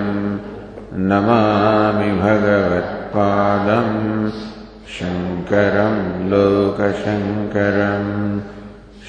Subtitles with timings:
[1.09, 3.97] नमामि भगवत्पादम्
[4.95, 5.97] शङ्करं
[6.31, 8.13] लोकशङ्करम्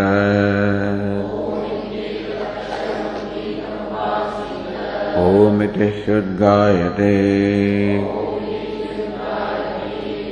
[5.18, 7.12] ओमिति ह्युद्गायते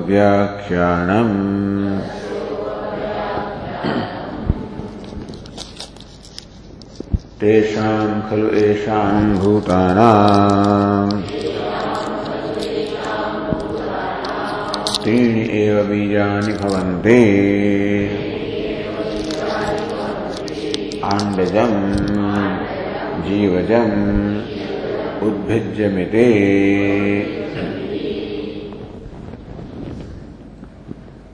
[7.40, 11.22] तेषाम् खलु येषाम् भूतानाम्।
[15.04, 17.22] त्रीणि एव बीजानि भवन्ति।
[21.04, 22.17] आण्डजम्।
[23.28, 23.96] जीवजम्
[25.26, 26.28] उद्भिज्यमिति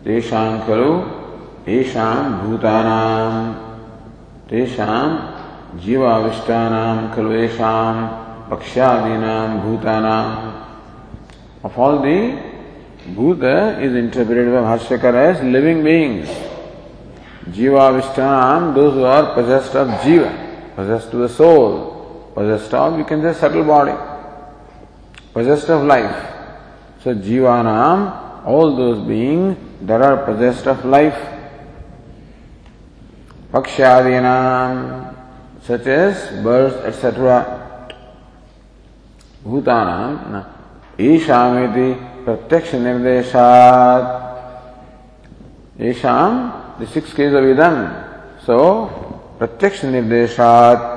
[0.04, 0.90] तेषाम् खलु
[1.68, 3.54] येषाम् भूतानाम्
[4.50, 5.16] तेषाम्
[5.84, 7.32] जीवाविष्टानाम् खलु
[9.64, 10.52] भूतानाम्
[11.64, 12.38] of all the
[13.06, 16.28] Bhuta is interpreted by Bhashyakar as living beings.
[17.48, 20.43] Jiva Vishtanam, those who are possessed of Jiva,
[20.76, 23.94] possessed to the soul, possessed of, you can say, subtle body,
[25.32, 26.32] possessed of life.
[27.02, 31.18] So Jivanam, all those beings that are possessed of life.
[33.52, 35.14] Pakshadinam,
[35.62, 37.80] such as birds, etc.
[39.44, 40.46] Bhutanam,
[40.98, 44.04] Ishamiti, प्रत्यक्ष निर्देशात
[45.80, 46.36] येषाम
[46.80, 47.74] the six case of इदम
[48.46, 48.58] so
[49.39, 50.87] प्रत्यक्ष निर्देशात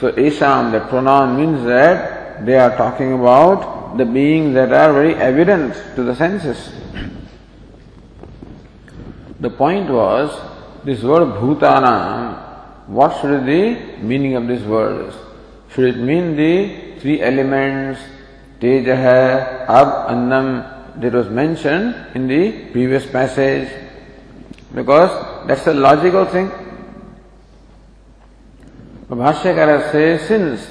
[0.00, 3.66] सो येषाम the pronoun means that they are talking about
[3.98, 6.68] the being that are very evident to the senses
[9.42, 10.40] the point was
[10.86, 11.98] this word भूताना
[12.86, 15.14] what should be the meaning of this word?
[15.72, 18.00] Should it mean the three elements
[18.62, 20.64] Tejah, Ab, Annam,
[21.00, 23.68] that was mentioned in the previous passage.
[24.74, 26.50] Because that's a logical thing.
[29.08, 30.66] Bhashyakara says, since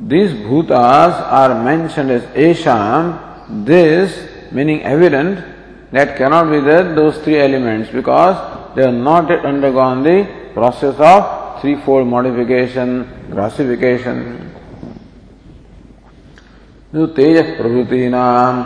[0.00, 5.44] these bhutas are mentioned as Esham, this meaning evident
[5.90, 8.36] that cannot be there those three elements because
[8.76, 14.50] they have not yet undergone the process of threefold modification, grossification.
[16.94, 18.58] तेज प्रभृतीनाम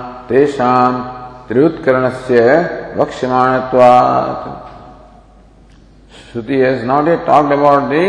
[1.48, 2.42] त्रियोत्करण से
[2.98, 3.60] वक्षिमाण
[6.24, 8.04] श्रुति has not a talked about the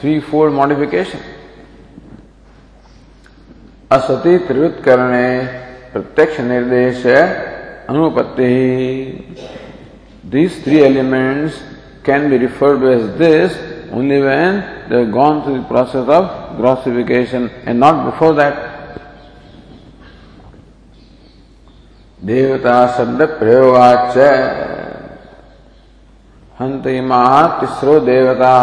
[0.00, 1.18] three four modification
[3.90, 5.12] असति त्रिवृत्करण
[5.92, 8.48] प्रत्यक्ष निर्देश अनुपत्ति
[10.32, 11.60] these three elements
[12.06, 13.58] can be referred as this
[13.94, 14.60] only when
[14.90, 16.26] they gone through the process of
[16.56, 18.67] grossification and not before that
[22.26, 24.16] देवता शब्द प्रयोगाच।
[26.60, 27.24] हंत इमा
[27.60, 28.54] तिस्रो देवता।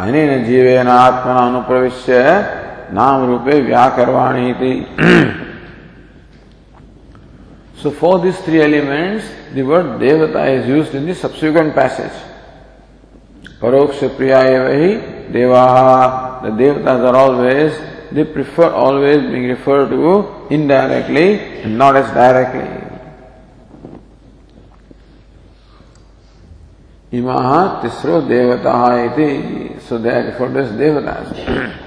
[0.00, 2.22] अन जीवेन आत्मन अनुप्रविश्य।
[2.92, 4.72] नाम रूपे व्याकरवाणी थी
[7.82, 9.24] so for this three elements
[9.54, 12.10] the word देवता is use in the subsequent passage
[13.62, 14.94] परोक्ष प्रिया ही
[15.32, 15.64] देवा
[16.44, 17.72] द देवता are always
[18.14, 22.70] they prefer always being referred to indirectly and not as directly.
[27.12, 29.80] Imaha tisro devataha iti.
[29.80, 31.80] So they are referred as devatas.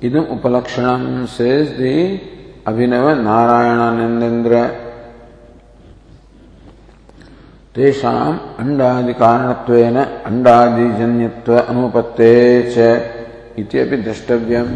[0.00, 2.20] Idam Upalakshanam says the
[2.64, 4.86] Abhinava Narayananandendra
[7.76, 9.96] तेषाम अंडादि कारणत्वेन
[10.28, 12.32] अंडादि जन्यत्व अनुपत्ते
[12.74, 12.76] च
[13.60, 14.68] इत्यपि द्रष्टव्यम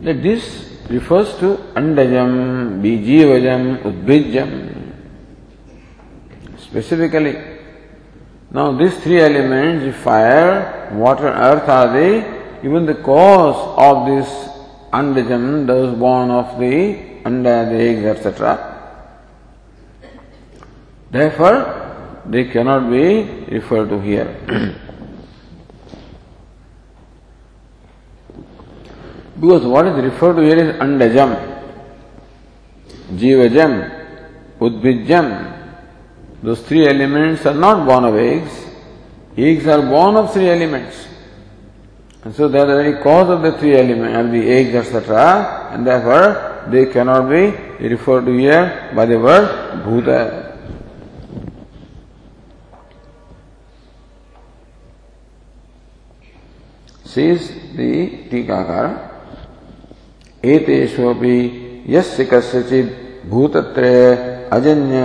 [0.00, 0.42] that this
[0.90, 4.50] refers to andajam, bijivajam, udbijam.
[6.58, 7.36] Specifically,
[8.50, 14.28] Now these three elements, fire, water, earth are the even the cause of this
[14.92, 18.74] andajam, those born of the under the eggs, etc.
[21.10, 24.34] Therefore, they cannot be referred to here.
[29.40, 31.36] because what is referred to here is andajam,
[33.12, 33.90] jivajam,
[34.58, 35.57] udbijam,
[36.41, 38.51] those three elements are not born of eggs.
[39.37, 41.07] Eggs are born of three elements.
[42.23, 45.69] And so they are the very cause of the three elements, of the eggs, etc.
[45.71, 47.51] And therefore they cannot be
[47.87, 50.51] referred to here by the word bhuta.
[57.05, 59.13] Says the Tikakara,
[60.43, 61.35] एतेषु अपि
[61.89, 62.89] यस्य कस्यचित्
[63.31, 63.99] भूतत्रय
[64.51, 64.99] अजन्य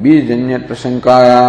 [0.00, 1.40] बीजन्य प्रशंकाया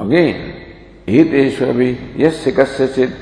[0.00, 0.36] again
[1.08, 3.12] Hiteshwar भी yes कस्य चित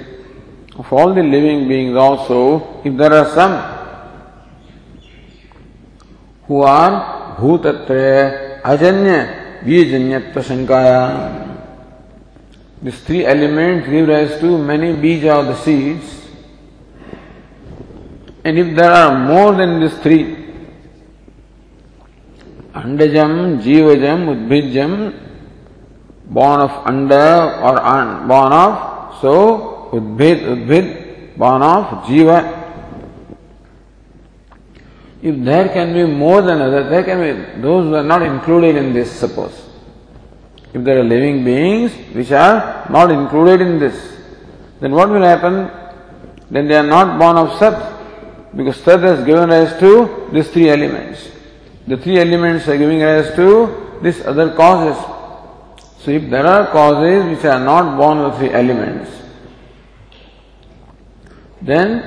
[0.88, 2.40] for all the living beings also
[2.86, 3.52] if there are some
[6.49, 6.92] who are
[7.40, 7.96] भूतत्र
[8.73, 9.16] अजन्य
[9.64, 11.00] बीजन्य प्रशंकाया
[12.80, 16.28] These three elements give rise to many bija of the seeds.
[18.44, 20.37] And if there are more than these three,
[22.73, 25.20] Andajam, Jivajam, Udbhijam,
[26.26, 32.54] born of Anda or an, born of, so Udbhid, Udbhid, born of Jiva.
[35.20, 38.76] If there can be more than others, there can be those who are not included
[38.76, 39.67] in this, suppose.
[40.75, 44.16] If there are living beings which are not included in this,
[44.80, 45.70] then what will happen?
[46.50, 50.68] Then they are not born of Sat, because Sat has given rise to these three
[50.68, 51.30] elements.
[51.87, 54.96] The three elements are giving rise to these other causes.
[56.00, 59.10] So if there are causes which are not born of three elements,
[61.60, 62.04] then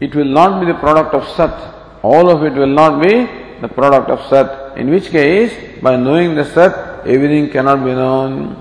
[0.00, 1.54] it will not be the product of Sat.
[2.02, 3.28] All of it will not be
[3.60, 4.76] the product of Sat.
[4.78, 8.56] In which case, by knowing the Sat, everything cannot be known.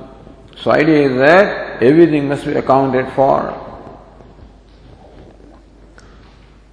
[0.61, 3.53] So idea is that everything must be accounted for.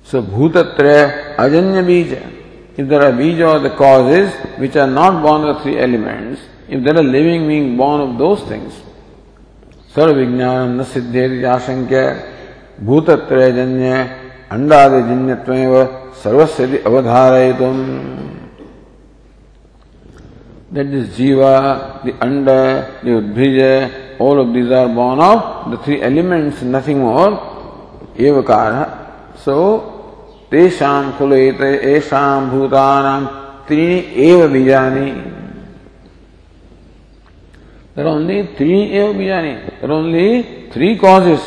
[0.04, 2.32] So bhutatra ajanya bija.
[2.76, 6.82] If there are bija or the causes which are not born of three elements, if
[6.84, 8.72] there are living beings born of those things,
[9.96, 12.00] सर्व विज्ञान न सिद्धेर आशंक्य
[12.86, 13.92] भूतत्रयजन्य
[14.54, 15.74] अंडादिजन्यत्वेव
[16.22, 17.80] सर्वस्य अवधारयितुम्
[20.72, 26.02] that this jiva, the anda, the udbhija, all of these are born of the three
[26.02, 27.54] elements, nothing more.
[28.16, 29.36] Evakara.
[29.36, 35.32] So, tesham kulete esham bhutanam trini eva bijani.
[37.94, 39.80] There are only three eva bijani.
[39.80, 41.40] There are only three causes,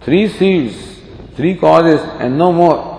[0.00, 1.00] three seeds,
[1.36, 2.96] three causes and no more.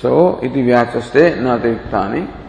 [0.00, 2.41] So, iti vyachaste natiriktani.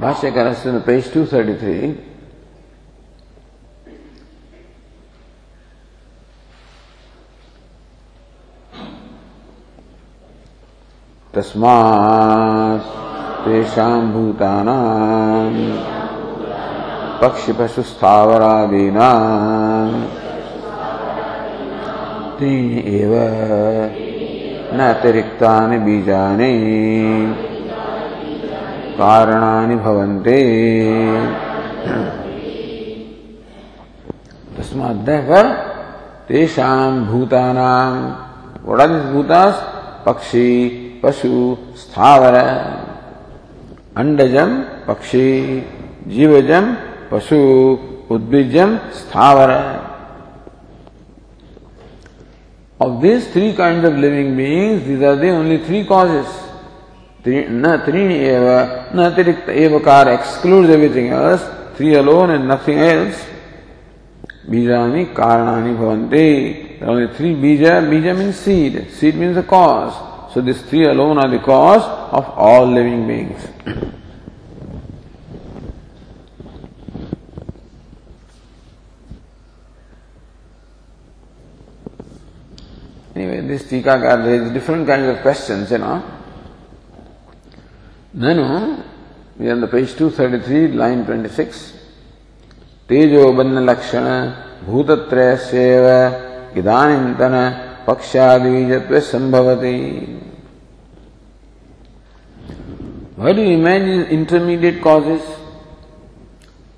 [0.00, 2.06] Bhashyakara says on page 233,
[11.34, 12.86] तस्मात्
[13.44, 15.52] तेषां भूतानां
[17.20, 19.08] पक्षिपशुस्थावरादीनां
[22.38, 23.12] त्रीणि एव
[24.72, 26.54] न अतिरिक्तानि बीजानि।
[28.98, 30.40] कारणानि भवन्ति।
[34.58, 35.48] तस्मात् therefore
[36.28, 37.92] तेषां भूतानां
[38.68, 39.54] what are these bhutas
[40.06, 40.48] पक्षी
[41.02, 42.34] पशु, स्थावर
[43.96, 45.60] अंडजम पक्षी
[46.06, 46.76] जीवजम
[47.10, 47.38] पशु
[48.10, 49.50] उद्भिजम स्थावर।
[52.80, 56.26] Of these three kinds of living beings, these are the only three causes.
[57.24, 61.44] Na trini eva, na tirikta evakar excludes everything else.
[61.76, 63.22] Three alone and nothing else.
[64.48, 66.78] Bijani karanani bhavanti.
[66.78, 67.82] There are only three bija.
[67.86, 68.90] Bija means seed.
[68.90, 70.32] Seed means the cause.
[70.32, 71.82] So these three alone are the cause
[72.12, 73.46] of all living beings.
[83.20, 86.02] Anyway, this Tikakar raises different kinds of questions, you know.
[88.16, 88.82] Nanu,
[89.38, 91.80] we are on the page 233, line 26.
[92.88, 94.06] तेजो बन्न लक्षण
[94.66, 95.84] भूतत्रय save
[96.58, 97.34] इदानीन्तन
[97.86, 99.76] पक्षादिबीजत्व संभवति
[103.16, 105.22] Why do you imagine intermediate causes?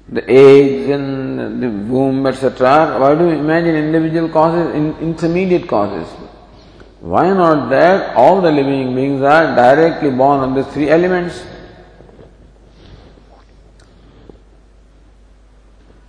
[0.09, 2.99] The eggs and the womb, etc.
[2.99, 6.09] Why do you imagine individual causes, in, intermediate causes?
[7.03, 11.43] why not that all the living beings are directly born on the three elements?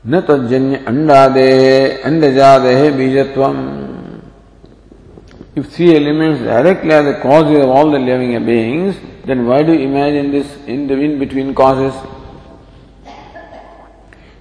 [0.05, 1.49] न तज्जन्य अंडा दे
[2.05, 3.43] अंडजा दे बीजत्व
[5.57, 8.95] if three elements directly are the cause of all the living beings
[9.27, 12.03] then why do imagine this in the in between causes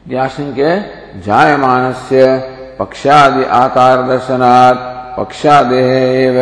[0.08, 0.70] द्याशंके
[1.26, 2.26] जायमानस्य
[2.78, 6.38] पक्षादि आकार दर्शनात् पक्षा देह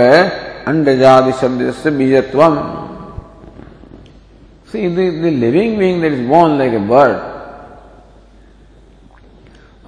[0.68, 2.42] अंडजादि शब्द से बीजत्व
[4.74, 7.16] living being that is born like a bird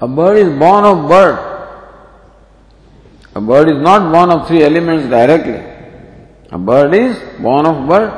[0.01, 1.37] a bird is born of bird
[3.37, 5.61] a bird is not born of three elements directly
[6.53, 8.11] a bird is born of bird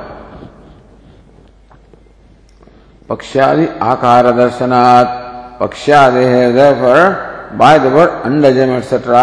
[3.08, 5.22] पक्षादि आकार दर्शनात्
[5.60, 6.42] पक्षादि है
[7.58, 9.22] by the word अंडजम et cetera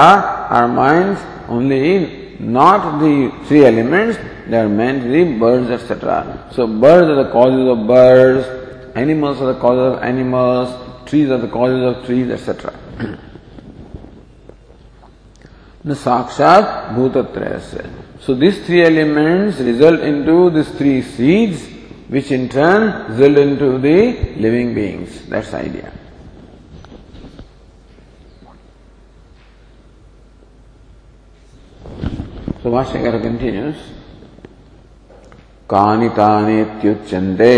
[0.57, 1.15] are mind
[1.51, 4.17] only not the three elements,
[4.47, 6.49] they are meant the birds, etc.
[6.51, 10.69] So birds are the causes of birds, animals are the causes of animals,
[11.09, 12.73] trees are the causes of trees, etc.
[15.83, 17.89] the sakshat bhutatrayasya.
[18.21, 21.67] So these three elements result into these three seeds,
[22.07, 25.27] which in turn result into the living beings.
[25.27, 25.91] That's the idea.
[32.61, 33.75] So Vashyakara continues.
[35.71, 37.53] कानि तानेत्युच्यन्ते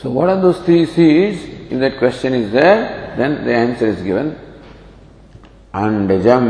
[0.00, 1.44] So what are those three seeds?
[1.72, 4.36] If that question is there, then the answer is given.
[5.72, 6.44] Andajam,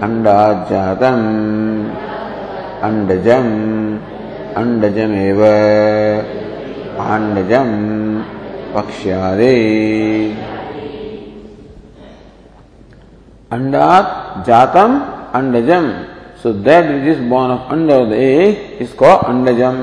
[0.00, 1.20] Andajatam,
[2.88, 3.48] Andajam,
[4.54, 5.54] Andajam eva,
[6.98, 7.70] Andajam,
[8.74, 10.59] Pakshyade.
[13.52, 14.92] अंडात जातम
[15.34, 15.90] अंडजम।
[16.42, 19.76] So that which is born of under the egg is call अंडजम।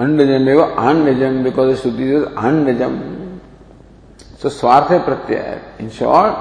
[0.00, 2.98] अंडजम एव अंडजम because शुद्धि is अंडजम।
[4.42, 6.34] So स्वार्थ प्रत्यय। In short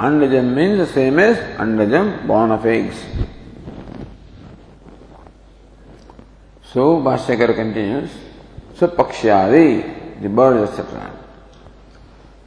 [0.00, 3.02] अंडजम mean the same as अंडजम born of eggs
[6.72, 8.10] so भाष्यकर continues
[8.80, 11.08] so पक्ष आदि बर्ड एक्सेट्रा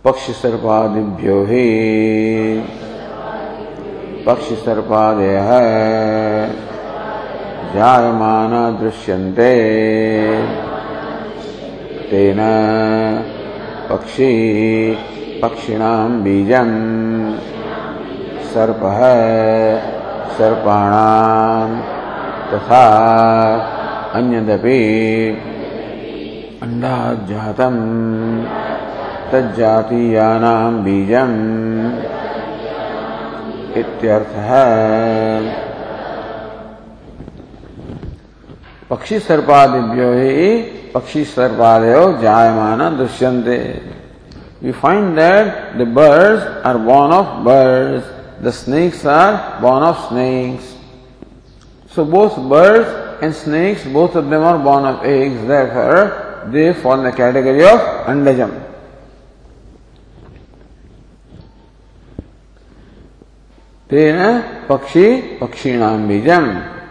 [0.06, 1.66] पक्ष सर्पादिभ्यो ही।
[4.26, 5.38] पक्षि सर्पादय
[7.76, 9.54] जायमान दृश्यन्ते।
[12.10, 12.40] तेन
[13.90, 14.32] पक्षी
[15.42, 16.76] पक्षिणां बीजम्
[18.54, 19.00] सर्पः
[20.38, 21.70] सर्पाणां
[22.52, 22.86] तथा
[24.16, 24.80] अन्यदपि
[26.64, 27.76] अण्डाज्जातं
[29.32, 32.21] तज्जातीयानां बीजम्
[38.90, 40.48] पक्षी सर्पादिभ्यो ही
[40.94, 43.48] पक्षी सर्पादेव जायमान Dushyant
[44.64, 48.10] you find that the birds are born of birds
[48.46, 50.74] the snakes are born of snakes
[51.92, 55.48] so both birds and snakes both of them are born of eggs
[56.50, 58.71] they for the category of अंडजम्स
[63.92, 64.66] Tena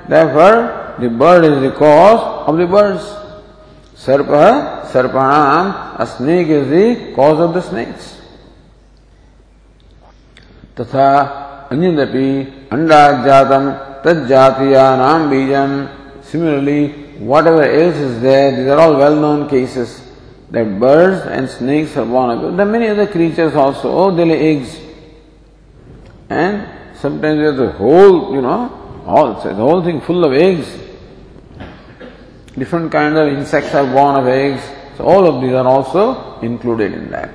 [0.07, 3.03] Therefore, the bird is the cause of the birds.
[3.97, 8.21] Sarpa Sarpanam, a snake is the cause of the snakes.
[10.77, 16.23] Tatha Anjanapi Andajatam Tajjatiyanam Bijam.
[16.23, 16.89] Similarly,
[17.19, 20.07] whatever else is there, these are all well-known cases
[20.51, 22.57] that birds and snakes are born.
[22.57, 23.91] There are many other creatures also.
[23.91, 24.79] Oh, they lay eggs.
[26.29, 30.68] And sometimes there's a whole you know all the whole thing full of eggs
[32.58, 34.62] different kinds of insects are born of eggs
[34.98, 37.30] so all of these are also included in that.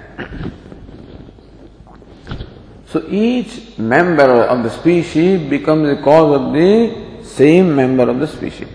[2.86, 8.26] So each member of the species becomes the cause of the same member of the
[8.26, 8.68] species.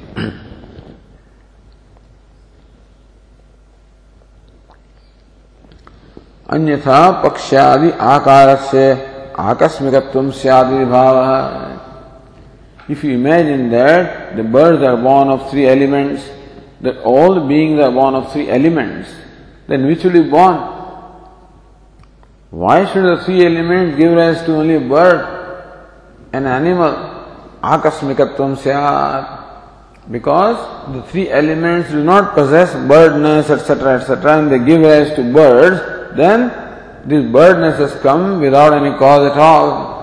[6.56, 9.09] अन्यथा पक्षादि आकार से
[9.41, 11.81] Akasmikatvam syadi bhava.
[12.89, 16.29] If you imagine that the birds are born of three elements,
[16.83, 19.15] that all the beings are born of three elements,
[19.67, 20.57] then which will be born?
[22.51, 25.25] Why should the three elements give rise to only birds
[26.33, 26.95] and animals?
[26.95, 27.81] animal?
[27.81, 29.41] Akasmikatvam syad.
[30.11, 35.23] Because the three elements do not possess birdness, etc., etc., and they give rise to
[35.33, 36.70] birds, then
[37.07, 39.99] this birdness has come without any cause at all.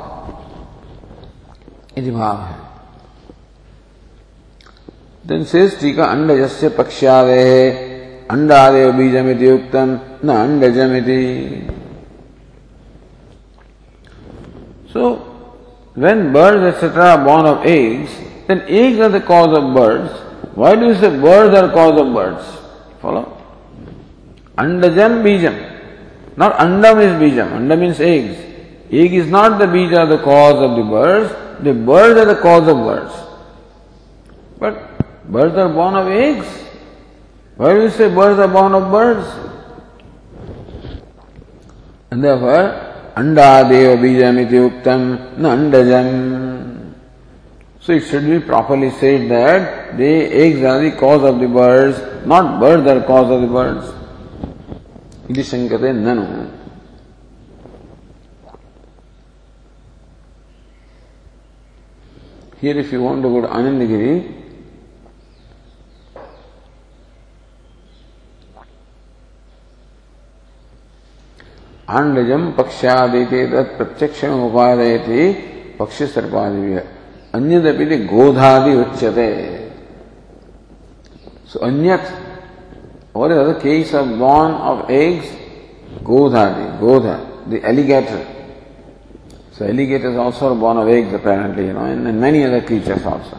[1.97, 2.55] इति भाव है
[5.25, 11.73] Then says Tika Andajasya Pakshade Andadeva Bijamiti Yuktam Na Andajamiti.
[14.93, 15.15] So,
[15.95, 17.03] when birds etc.
[17.03, 18.09] are born of eggs,
[18.47, 20.11] then eggs are the cause of birds.
[20.55, 22.43] Why do you say birds are cause of birds?
[23.01, 23.37] Follow?
[24.57, 25.66] Andajam Bijam.
[26.37, 27.51] Not Andam is Bijam.
[27.51, 28.37] Andam means eggs.
[28.89, 31.33] Egg is not the bija the cause of the birds.
[31.63, 33.13] The birds are the cause of birds.
[34.57, 34.97] But
[35.27, 36.47] Birds are born of eggs.
[37.57, 39.27] Why do you say birds are born of birds?
[42.11, 46.93] And therefore, Andadeva bijam iti uktam na andajam.
[47.81, 51.99] So it should be properly said that the eggs are the cause of the birds,
[52.25, 53.96] not birds are cause of the birds.
[55.29, 56.49] Iti shankate nanu.
[62.59, 64.37] Here if you want to go to Anandagiri,
[71.87, 73.45] आंडजम पक्षादिते
[73.77, 75.21] प्रत्यक्ष उपादयति
[75.79, 76.75] पक्ष सर्पादि
[77.35, 79.29] अन्यदपि गोधादि उच्यते
[81.51, 82.03] सो अन्यत
[83.17, 85.27] और the case of born of eggs
[86.03, 87.15] godhadi godha
[87.49, 88.21] the alligator
[89.51, 93.03] so alligators also are born of eggs apparently you know and, and many other creatures
[93.05, 93.37] also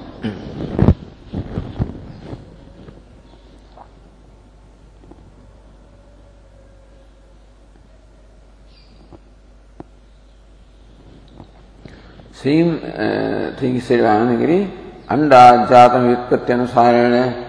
[12.38, 14.70] Same uh, thing said by Anandagiri,
[15.10, 17.47] Anda jatam vyutpatyanusarana,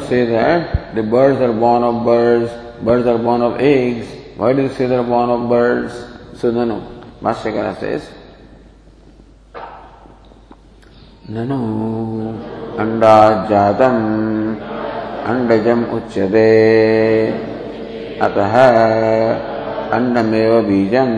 [0.00, 0.94] say that?
[0.94, 2.52] The birds are born of birds,
[2.84, 4.06] birds are born of eggs.
[4.36, 5.94] Why do you say they are born of birds?
[6.38, 6.80] So, no, no.
[7.22, 8.08] Bhashyakara says,
[11.30, 11.58] ननु
[12.82, 14.04] अण्डाजातम्
[15.30, 16.48] अण्डजम् उच्यते
[18.26, 18.54] अतः
[19.96, 21.16] अन्नमेव बीजम्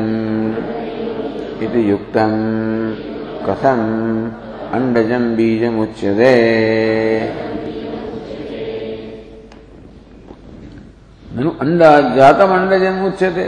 [1.64, 2.38] इति युक्तम्
[3.46, 3.88] कथम्
[4.72, 6.32] अंडज बीज मुच्यते
[11.62, 13.44] अंडा जातम अंडजम मुच्यते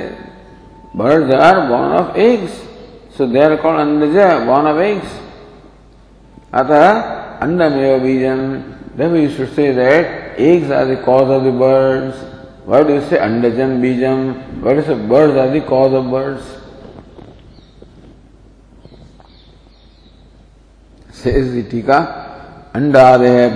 [0.97, 2.61] birds are born of eggs
[3.17, 5.19] so they are called अंडज born of eggs
[6.61, 6.85] अतः
[7.47, 7.99] अंडम एव
[9.13, 9.69] बीज से
[10.51, 12.23] eggs are the cause of the birds
[12.69, 14.21] word is say अंडजन बीजम
[14.63, 16.53] word is say birds are the cause of birds
[21.27, 21.99] का
[22.75, 23.49] अंडादय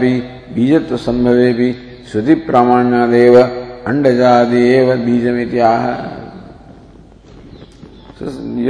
[0.54, 1.72] बीजत्व संभवे भी,
[2.12, 4.64] श्रुति प्रामाण्यादेव अंड जादि
[5.04, 5.86] बीज में आह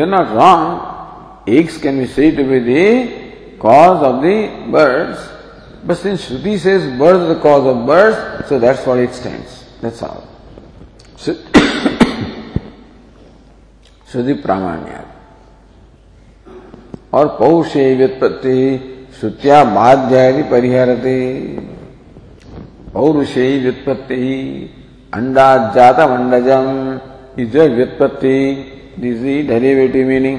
[0.07, 2.87] not wrong eggs can be see to be the
[3.63, 4.37] cause of the
[4.73, 5.29] birds
[5.87, 9.45] बस इन श्रुति say bird the cause of birds so that's for it stand
[9.83, 10.27] that's all
[14.13, 15.18] श्रुति प्रामाण्यादि
[17.13, 18.59] और पौषे व्युत्पत्ति
[19.21, 21.19] श्रुत्या माध्यादि परिहरते।
[22.93, 24.25] पौरुषे व्युत्पत्ति
[25.15, 26.67] अंडा जात अंडजम
[27.43, 28.37] इज़ व्युत्पत्ति।
[29.01, 30.39] This is derivative meaning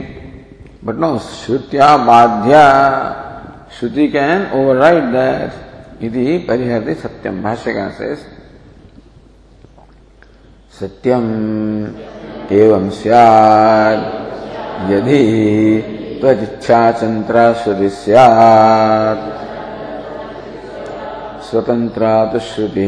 [0.85, 2.53] but no श्रुत्या माध्य,
[3.79, 8.15] श्रुति कैन ओवर राइट दैट इति परिहरते सत्यम भाष्यकार से।
[10.79, 11.25] सत्यम
[12.51, 13.97] एवं सियाद
[14.91, 15.23] यदि
[16.21, 19.27] त्वजिच्छाचंत्रा श्रुति स्यात्
[21.43, 22.87] स्वतंत्रा तो श्रुति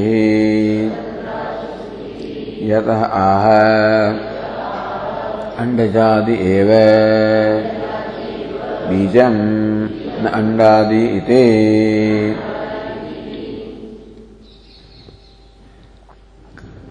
[2.71, 3.45] यतः आह।
[5.61, 6.69] अंडजादि एव।
[8.89, 9.35] बीजम
[10.23, 11.45] न अंडादि इति।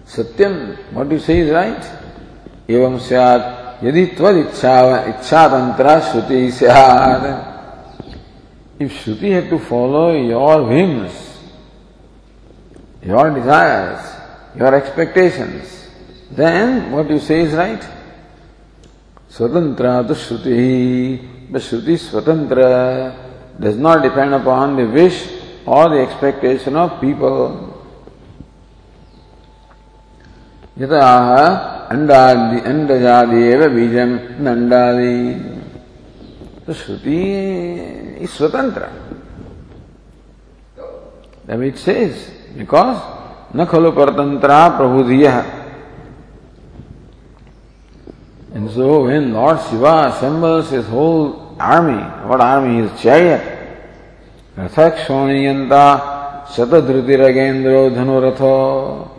[0.07, 0.53] सत्यम
[0.93, 4.73] what you say is right एवं स्यात्। यदि त्वद इच्छा
[5.09, 6.39] इच्छा तंत्र श्रुति
[8.81, 11.17] इफ़ श्रुति है to follow your whims
[13.07, 15.77] your desires your expectations
[16.37, 17.83] then what you say is right
[19.37, 22.63] स्वतंत्र तो श्रुति श्रुति स्वतंत्र
[23.61, 25.23] does not depend upon the wish
[25.67, 27.69] or the expectation of people
[30.81, 34.11] यहाँ अंडादि अंडजादेव बीजम
[34.47, 35.15] नंडादि
[36.67, 37.21] तो श्रुति
[38.23, 38.89] इज़ स्वतंत्र
[41.47, 42.13] तब इट सेज
[42.57, 42.97] बिकॉज़
[43.57, 45.33] न खलु परतंत्रा प्रभु दिया
[48.53, 52.81] And so when Lord Shiva assembles his whole army, what army?
[52.81, 53.41] His chariot.
[54.57, 59.09] Rathakshoniyanta Satadrutiragendro Dhanurato.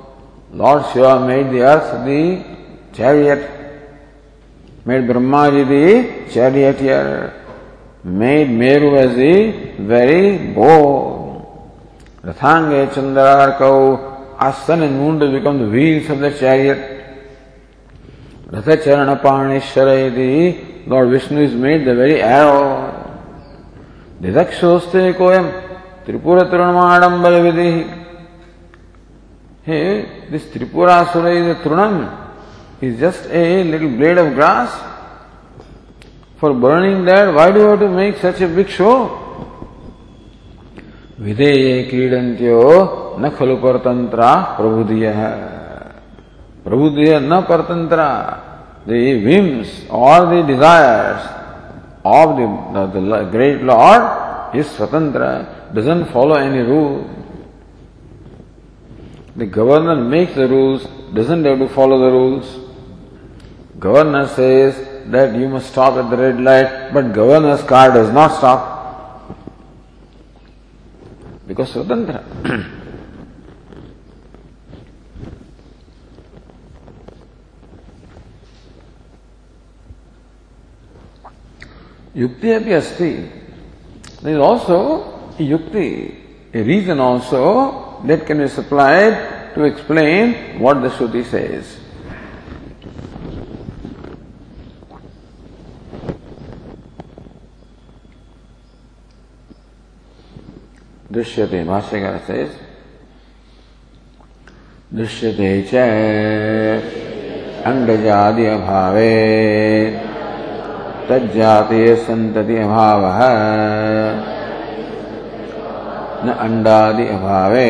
[0.52, 2.44] Lord Shiva made the earth the
[2.92, 3.48] chariot,
[4.84, 7.32] made Brahmaji the charioteer,
[8.04, 11.70] made Meru as the very bow.
[12.22, 17.00] Rathange Chandrarkau, as sun and moon to become the wheels of the chariot.
[18.46, 18.76] Ratha
[19.22, 22.92] Parneshwara Lord Vishnu is made the very arrow.
[24.20, 25.70] Didakshoste koyam
[26.04, 28.06] Tripura Trunamādambala vidhi.
[29.62, 32.31] Hey, this Tripura Asura is a Trunam.
[32.82, 34.70] Is just a little blade of grass.
[36.38, 39.18] For burning that, why do you have to make such a big show?
[41.22, 42.60] विधेये क्रीडन्त्यो
[43.22, 45.06] न खलु परतंत्रा प्रबुधिय
[46.64, 46.98] प्रबुद्ध
[47.30, 48.00] न परतंत्र
[48.86, 51.22] the whims or the desires
[52.04, 52.46] of the,
[52.92, 57.08] the, the great Lord is swatantra, doesn't follow any rule.
[59.36, 62.61] The governor makes the rules, doesn't have to follow the rules.
[63.82, 68.28] Governor says that you must stop at the red light, but governor's car does not
[68.38, 69.34] stop.
[71.48, 72.22] Because swatantra.
[82.14, 83.30] Yukti api asti.
[84.22, 90.80] There is also a yukti, a reason also that can be supplied to explain what
[90.82, 91.24] the Shruti
[101.22, 102.36] दृश्यते भाष्यकार से
[104.98, 105.82] दृश्यते च
[107.66, 109.12] अंडजादि अभावे
[111.08, 111.92] तज्जातीय
[112.62, 113.04] अभाव
[116.26, 117.68] न अंडादि अभावे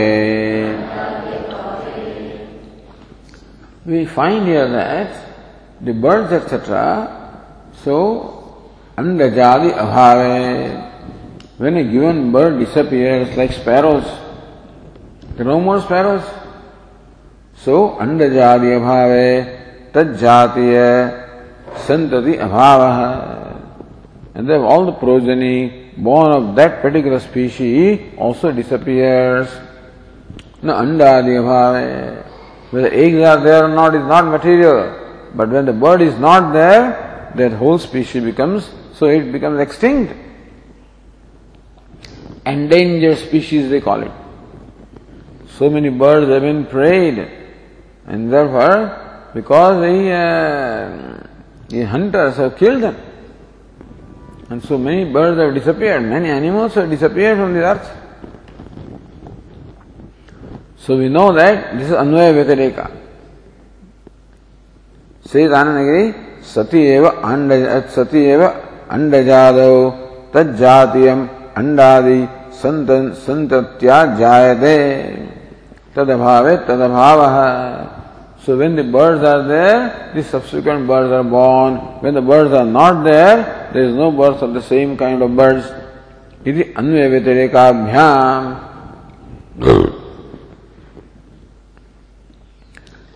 [3.89, 6.87] we find here that the birds et cetera
[7.85, 7.99] so
[8.99, 10.41] अंडजादि अभावे
[11.59, 14.05] when a given bird disappears like sparrows
[15.37, 16.25] there are no more sparrows
[17.65, 21.29] So, andajadi abhave, tajjatiya,
[21.87, 23.57] santati abhava.
[24.35, 29.49] And then all the progeny born of that particular species also disappears.
[30.61, 32.27] No, andadi abhave.
[32.73, 35.31] Whether eggs are there or not is not material.
[35.37, 40.15] But when the bird is not there, that whole species becomes, so it becomes extinct.
[42.45, 44.11] Endangered species they call it.
[45.59, 47.19] So many birds have been preyed,
[48.07, 51.27] and therefore, because the, uh,
[51.69, 52.97] the hunters have killed them,
[54.51, 57.91] and so many birds have disappeared, many animals have disappeared from the earth.
[60.79, 62.91] So we know that this is Anvaya Vyatireka.
[65.25, 72.21] Anandagiri, Sati eva anda, Sati eva andajadau tajjatiyam अंडादि
[72.63, 72.91] संत
[73.27, 74.77] संतत्या जायते
[75.97, 77.21] तदभावे तदभाव।
[78.45, 79.77] So when the birds are there
[80.15, 83.37] the subsequent birds are born when the birds are not there
[83.73, 85.73] there is no birds of the same kind of birds
[86.49, 88.43] यदि अन्वय व्यतिरेकाभ्याम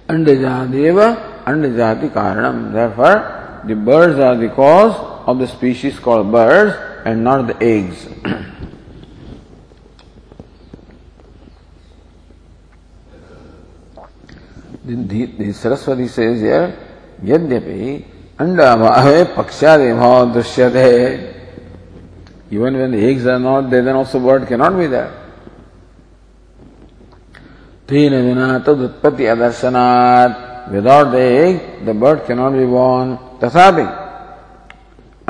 [0.08, 2.90] अंड जातिव अंड जाति कारणम। There
[3.66, 4.90] the birds are the cause
[5.28, 6.74] of the species called birds
[7.05, 8.07] and not the eggs.
[14.85, 16.77] the, the, the Saraswati says here,
[17.23, 18.05] Yadyapi
[18.37, 21.37] Andabhave Pakshadeva Drishyate.
[22.49, 25.17] Even when the eggs are not there, then also bird cannot be there.
[27.91, 30.35] तेन विना तद उत्पत्ति अदर्शनात्
[30.71, 33.83] without the egg the bird cannot be born तथापि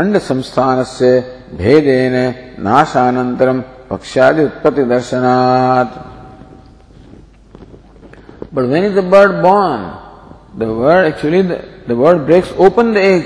[0.01, 1.09] अंड संस्थान से
[1.54, 2.14] भेदेन
[2.64, 3.16] नाशान
[3.90, 5.98] पक्षादि उत्पत्ति दर्शनात्
[8.54, 9.82] but when is the bird born
[10.58, 13.22] the word actually the word breaks open the egg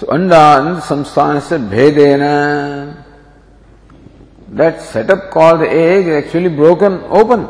[0.00, 0.42] so अंडा
[0.88, 2.22] संस्थान से भेदेन
[4.56, 7.46] that setup call the egg actually broken open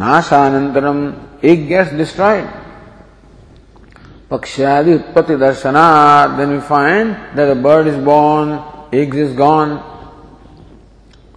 [0.00, 1.02] नाशानंतरम
[1.44, 2.44] egg gets destroyed
[4.30, 8.62] Pakshadi Utpatti Darshana, then we find that a bird is born,
[8.92, 9.84] eggs is gone.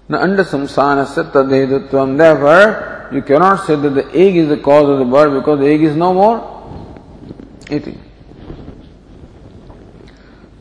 [0.08, 4.99] Now, under samsanasya tadhedutvam, therefore, you cannot say that the egg is the cause of
[4.99, 6.38] the bird because the egg is no more.
[7.67, 7.97] Iti.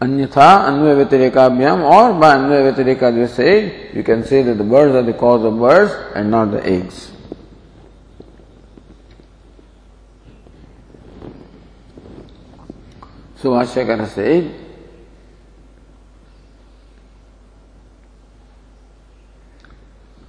[0.01, 5.03] Anyatha, Anvaya Vyatirekabhyam, or by Vyatireka, you say, you can say that the birds are
[5.03, 7.12] the cause of birds and not the eggs.
[13.42, 14.40] सुभाष्यकर से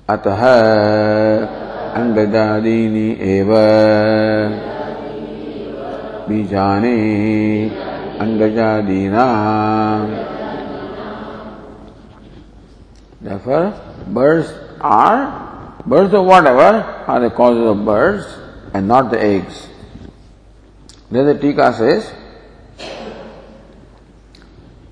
[0.08, 0.42] अतः
[2.00, 3.52] अंडजादीनी एव
[6.28, 6.96] बीजाने
[8.24, 9.26] अंडजादीना
[13.20, 13.74] Therefore,
[14.06, 18.24] birds are, birds or whatever, are the causes of birds
[18.72, 19.66] and not the eggs.
[21.10, 22.12] Then the Tika says,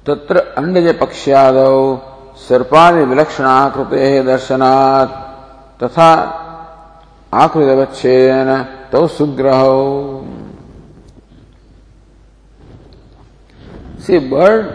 [0.06, 1.56] तत्र अंडज पक्षाद
[2.40, 5.12] सर्पादि विलक्षण आकृते दर्शनात्,
[5.80, 6.10] तथा
[7.34, 8.50] आकृतिवच्छेदन
[8.92, 9.62] तो सुग्रह।
[14.06, 14.66] See bird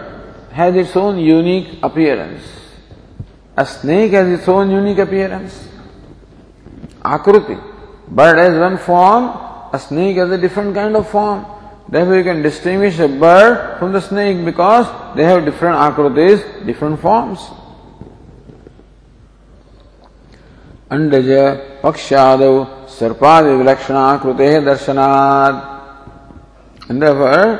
[0.53, 2.41] has its own unique appearance
[3.57, 5.59] a snake has its own unique appearance
[7.05, 7.57] आकृति
[8.17, 9.27] bird has one form
[9.73, 11.43] a snake has a different kind of form
[11.89, 16.99] Therefore, you can distinguish a bird from the snake because they have different akrutis, different
[16.99, 17.49] forms.
[20.95, 21.29] अंडज
[21.83, 22.53] पक्षादौ
[22.97, 25.55] सर्पादि विलक्षण आकृते दर्शनाद
[26.87, 27.59] therefore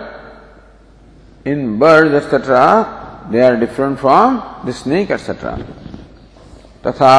[1.43, 5.57] in birds etc they are different from the snake etc
[6.85, 7.15] तथा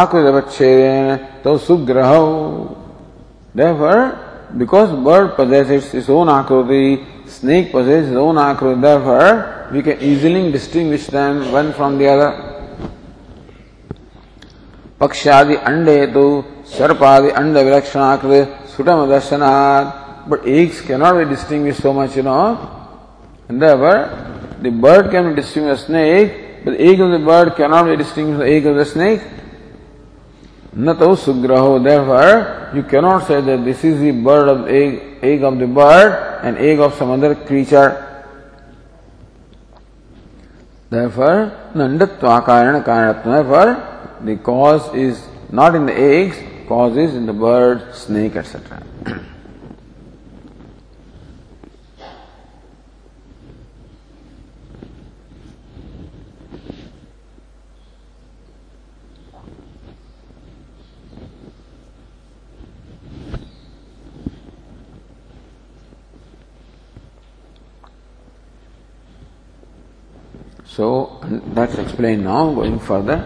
[0.00, 2.12] आकृत बच्छेदेन तो सुग्रह
[3.60, 4.00] therefore
[4.56, 10.50] because bird possesses its own akriti, snake possesses its own akriti, therefore we can easily
[10.50, 12.44] distinguish them one from the other.
[15.00, 16.24] पक्षादि अंडे तो
[16.66, 22.58] सर्पादि अंड विलक्षणाकृत सुटम दर्शनात् eggs cannot be distinguished so much, you know.
[23.48, 24.10] And therefore,
[24.60, 27.96] the bird can be distinguished as snake, but the egg of the bird cannot be
[27.96, 29.22] distinguished as the egg of the snake.
[30.72, 31.82] Nato sugraho.
[31.82, 36.40] Therefore, you cannot say that this is the bird of egg, egg of the bird
[36.42, 38.04] and egg of some other creature.
[40.90, 43.24] Therefore, nandatva karana karanatva.
[43.24, 46.36] Therefore, the cause is not in the eggs,
[46.68, 48.82] causes in the bird, snake, etc.
[70.68, 71.18] So
[71.54, 73.18] that's explained now, going further.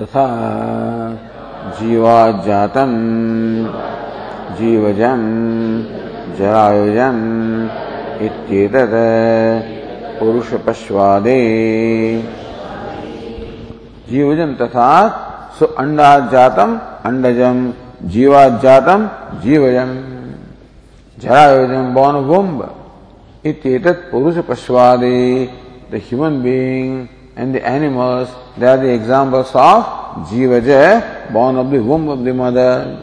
[0.00, 0.26] तथा
[1.78, 2.92] जीवाजातम
[4.58, 5.20] जीवजम
[6.38, 7.18] जरायुजम
[8.26, 8.96] इत्येतत्
[10.18, 11.38] पुरुषपश्वादे
[14.10, 14.88] जीवजम तथा
[15.58, 16.70] सो अंडा जातम
[17.08, 17.58] अंडजम
[18.12, 19.06] जीवा जातम
[19.42, 19.90] जीवजम
[21.18, 22.62] जरायोजम बॉन बोम्ब
[23.46, 25.18] इतेत पुरुष पशुवादी
[25.92, 27.06] the human being
[27.38, 30.68] and the animals they are the examples of जीवज
[31.32, 33.00] born of the of the mother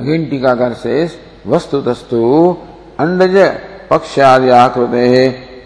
[0.00, 0.94] again टीकाकार से
[1.46, 1.80] वस्तु
[3.02, 3.36] अंडज
[3.90, 5.06] पक्षादि आकृते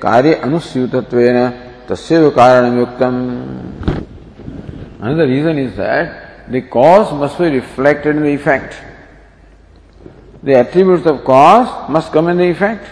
[0.03, 1.39] कार्य अनुस्यूतत्वेन
[1.91, 3.23] तस्व कारण युक्तम
[5.05, 8.75] Another reason is that the cause must be reflected in the effect.
[10.45, 12.87] the attributes of cause must come in the effect.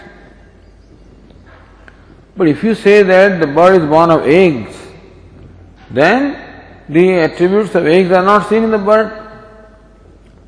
[2.35, 4.75] But if you say that the bird is born of eggs,
[5.91, 9.19] then the attributes of eggs are not seen in the bird.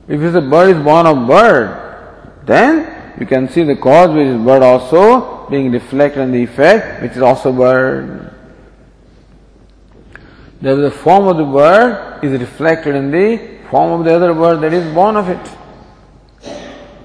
[0.07, 4.38] If the bird is born of bird, then you can see the cause which is
[4.44, 8.34] bird also being reflected in the effect which is also bird.
[10.60, 14.72] the form of the bird is reflected in the form of the other bird that
[14.72, 15.56] is born of it.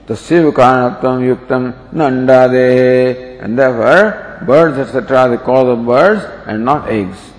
[0.07, 1.63] तस्व कारणत्व युक्तम
[1.97, 7.31] न अंडा दे and therefore birds etc are the cause of birds and not eggs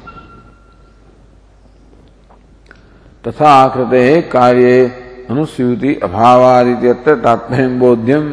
[3.27, 4.77] तथा आकृते कार्ये
[5.31, 8.27] अनुस्यूति अभावादित्यत्र तात्पर्य बोध्यम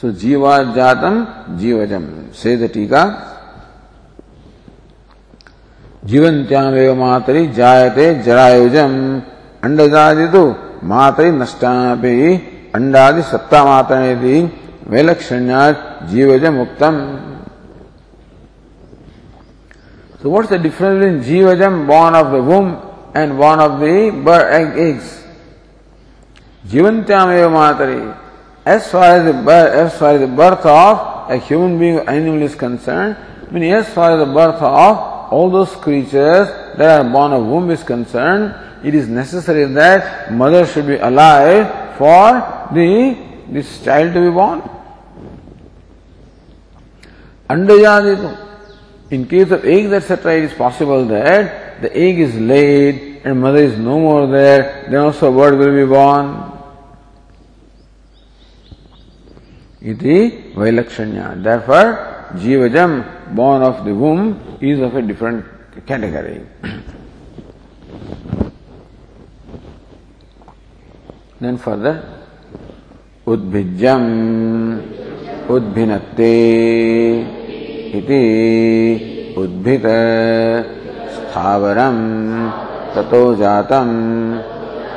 [0.00, 1.16] सो जीवाजातम
[1.60, 2.04] जीवजम
[2.42, 3.02] से टीका
[6.10, 8.94] जीवंत्यामेव मातरी जायते जरायुजम
[9.64, 10.44] अंडजादि तो
[10.92, 12.14] मातरी नष्टापि
[12.74, 14.36] अंडादि सत्ता मातनेति
[14.92, 15.74] वैलक्षण्यात
[16.12, 16.96] जीवज मुक्तम
[20.22, 22.78] what's the difference between jivajam born of the womb
[23.14, 25.24] and born of the bird egg eggs?
[26.66, 28.19] Jivantyam eva matari.
[28.64, 32.10] As far as the birth, as far as the birth of a human being or
[32.10, 33.16] animal is concerned,
[33.48, 37.46] I mean as far as the birth of all those creatures that are born of
[37.46, 43.16] womb is concerned, it is necessary that mother should be alive for the
[43.48, 44.62] this child to be born.
[47.48, 48.48] Andajaditu.
[49.10, 53.58] In case of eggs, etc., it is possible that the egg is laid and mother
[53.58, 56.59] is no more there, then also a bird will be born.
[59.82, 60.16] इति
[60.58, 61.86] वैलक्षण्या। Therefore
[62.42, 62.92] जीवजम
[63.36, 64.20] born of the womb
[64.70, 65.44] is of a different
[65.88, 66.34] category
[71.42, 71.94] then further
[73.32, 74.04] उद्भिज्यम
[75.56, 76.34] उद्भिनत्ते
[77.98, 78.22] इति
[79.38, 79.86] उद्भित
[81.16, 81.98] स्थावरम
[82.94, 83.90] ततो जातम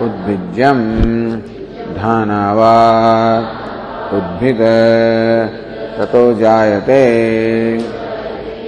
[0.06, 0.80] उद्भिज्यम
[1.98, 2.74] धानावा
[4.14, 4.58] उद्भिद।
[5.98, 7.04] ततो जायते।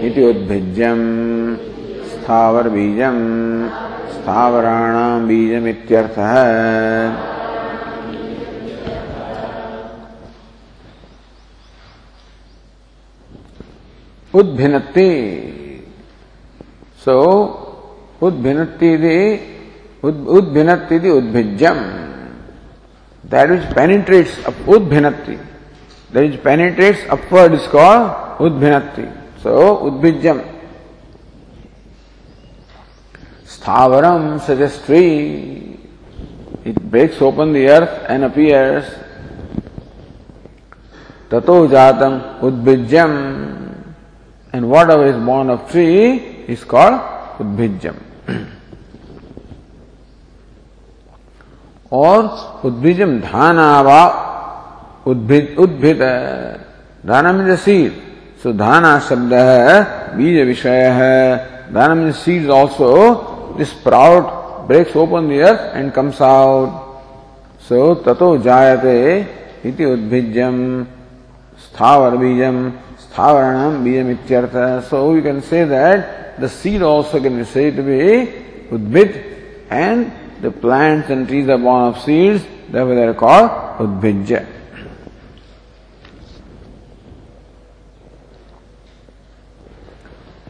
[0.07, 0.97] इति उद्भिज्यम।
[2.05, 3.17] स्थावर बीजम।
[4.11, 5.67] स्थावराणाम बीजम
[14.35, 15.11] उद्भिनत्ति।
[17.05, 17.43] सो,
[18.21, 19.39] उद्भिनत्ति दे
[20.03, 22.04] उद्भिनत्ति उद्भिज्यम।
[23.29, 25.39] That which penetrates up Udbhinati.
[26.11, 29.41] That which penetrates upward is called Udbhinati.
[29.41, 30.55] So, Udbhijam.
[33.45, 35.79] Sthavaram such as tree.
[36.63, 38.85] It breaks open the earth and appears.
[41.29, 43.73] Tato jatam udbijyam.
[44.53, 47.01] And whatever is born of tree is called
[47.39, 47.97] Udbijam.
[51.95, 52.21] और
[52.65, 54.01] उद्भिजम धाना वा
[55.07, 55.99] उद्भिद उद्भिद
[57.03, 57.91] धाना mean seed
[58.43, 59.81] सो धाना शब्द है
[60.17, 61.19] बीज विषय है
[61.73, 62.89] धाना mean seed also
[63.57, 64.23] this sprout
[64.67, 66.83] breaks open the earth and comes out
[67.67, 68.97] so ततो जायते
[69.65, 70.57] इति उद्भिज्यम
[71.65, 72.57] स्थावर बीजम
[73.03, 74.55] स्थावरणम बीजम इत्यर्थ
[74.89, 77.79] so you can say that the seed also can be said
[78.73, 79.13] उद्भिद
[79.71, 80.05] and
[80.40, 84.46] the plants and trees are born of seeds, therefore they are called udbhijya.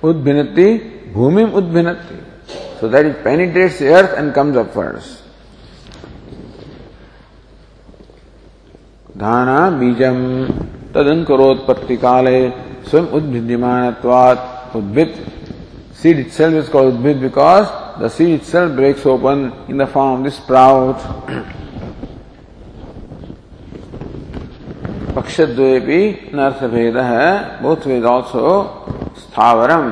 [0.03, 2.26] Udbhinati, bhumim udbhinati.
[2.80, 5.20] So that it penetrates the earth and comes upwards.
[9.20, 10.18] धाना बीजम
[10.95, 12.38] तदन करोत्पत्ति काले
[12.88, 15.11] स्वयं उद्भिद्यमानत्वात् उद्भिद
[16.00, 17.68] seed itself is called udbhid because
[18.00, 21.00] the seed itself breaks open in the form of this sprout.
[26.72, 28.41] भेद है both ways also
[29.16, 29.88] Sthavaram.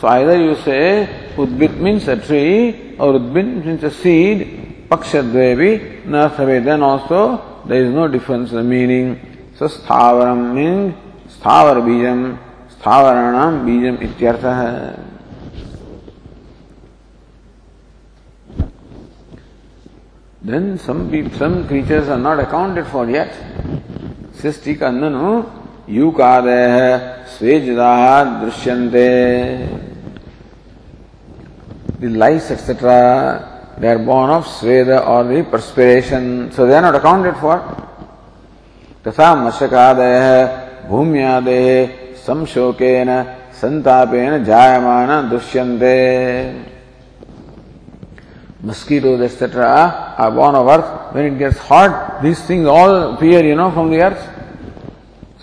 [0.00, 4.88] So either you say Udbit means a tree or Udbit means a seed.
[4.88, 6.64] Pakshadvevi Narthave.
[6.64, 9.20] Then also there is no difference in the meaning.
[9.56, 10.94] So Sthavaram means
[11.34, 12.38] Sthavar Bijam.
[12.74, 15.05] Sthavaranam Bijam ityartha
[20.46, 23.34] Then some people, some creatures are not accounted for yet.
[24.32, 25.56] Says Tika Andanu,
[25.88, 26.66] युकादय
[27.30, 27.90] स्वेजदा
[28.42, 29.10] दृश्यन्ते
[32.00, 36.96] the lice etc they are born of sweda or the perspiration so they are not
[36.96, 37.56] accounted for
[39.06, 40.16] तथा मशकादय
[40.90, 41.94] भूम्यादेः
[42.26, 43.10] संशोकेन
[43.60, 45.96] संतापेन जायमान दृश्यन्ते
[48.70, 49.66] mosquitoes etc
[50.22, 53.90] are born of earth when it gets hot these things all appear you know from
[53.90, 54.24] the earth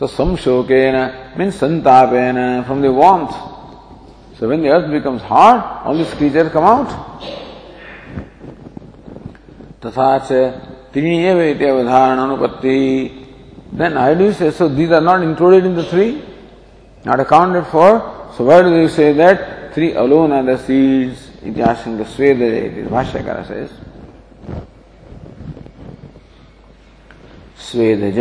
[0.03, 3.32] So samshokena means santapena from the warmth.
[4.38, 6.89] So when the earth becomes hot, all these creatures come out.
[9.84, 10.32] तथा च
[10.93, 13.11] त्रीणि एव इति अवधारण अनुपत्ति
[13.74, 16.24] then how do you say so these are not included in the three
[17.03, 17.89] not accounted for
[18.38, 22.77] so why do you say that three alone are the seeds iti ashinga sweda it
[22.77, 23.71] is bhashyakara says
[27.63, 28.19] स्वेदज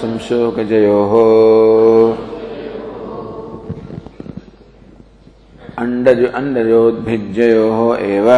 [0.00, 1.12] संशोकजयोः
[5.82, 8.28] अण्डज अण्डजोद्भिज्जयोः एव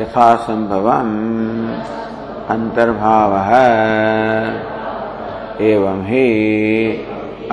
[0.00, 1.14] यथा सम्भवम्
[2.54, 3.52] अन्तर्भावः
[5.70, 6.26] एवं हि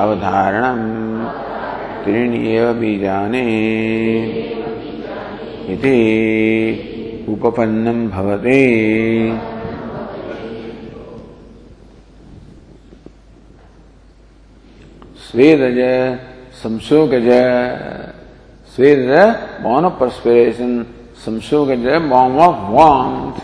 [0.04, 1.03] अवधारणम्
[2.04, 3.46] त्रिण्यवीजाने
[5.74, 5.98] इति
[7.34, 8.62] उपपन्नं भवते।
[15.26, 15.80] स्वेदज
[16.64, 17.30] संशोकज
[18.76, 19.12] स्वेदज
[19.64, 20.72] बॉन perspiration
[21.26, 23.42] संशोकज Bon of want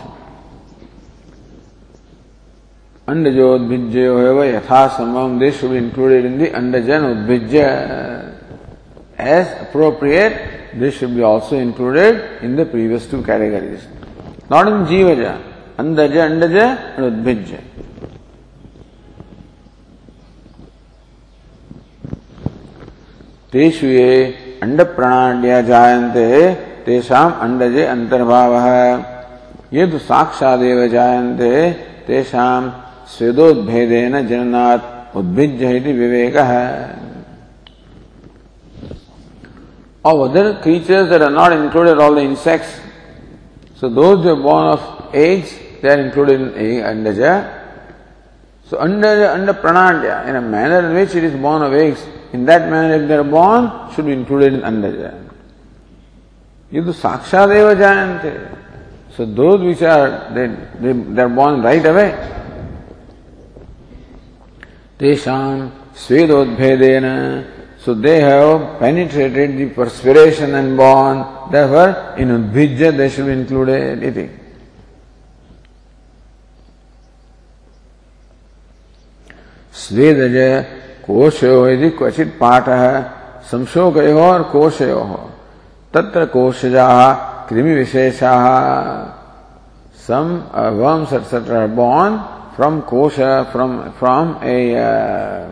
[3.08, 4.02] अंडजो उद्भिज्य
[4.48, 7.58] यथा संभव this should included in the अंडज and उद्भिज्य
[9.20, 13.86] As appropriate, they should be also included in the previous two categories.
[14.48, 15.40] Not in Jivaja.
[15.76, 17.60] Andaja, Andaja, and Udbhijya.
[23.52, 24.10] तेषु ये
[24.62, 26.26] अंड प्रणाल्या जायन्ते
[26.86, 28.52] तेषाम अंडजे अंतर्भाव
[29.74, 31.50] ये तो साक्षादेव जायन्ते
[32.06, 32.70] तेषाम
[33.16, 36.66] स्वेदोद्भेदेन जननात् उद्भिज्य विवेक है
[40.04, 42.80] Of other creatures that are not included, all the insects.
[43.76, 47.58] So those who are born of eggs, they are included in egg, andaja.
[48.66, 52.44] So andaja, under pranadya, in a manner in which it is born of eggs, In
[52.46, 55.28] that manner, if they are born, should be included in Andaja.
[56.72, 58.56] Yadu Sakshadeva Jayante.
[59.16, 60.46] So those which are, they,
[60.80, 62.12] they, they are born right away.
[64.98, 67.59] Tesham Svedodbhedena.
[67.79, 71.25] So they have penetrated the perspiration and born.
[71.51, 74.03] Therefore, in Udbhijya they should be included.
[74.03, 74.29] Iti.
[79.71, 80.65] Svedaja
[81.05, 82.93] कोशयो यदि क्वचित पाठ है
[83.51, 85.01] संशोकयो और कोशयो
[85.93, 86.87] तत्र कोशजा
[87.49, 88.33] कृमि विशेषा
[90.07, 90.25] some
[90.81, 92.17] worms etc born
[92.55, 95.49] from kosha from from a uh,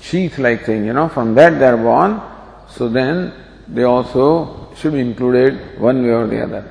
[0.00, 2.20] sheath like thing you know from that they are born
[2.68, 3.32] so then
[3.68, 6.64] they also should be included one way or the other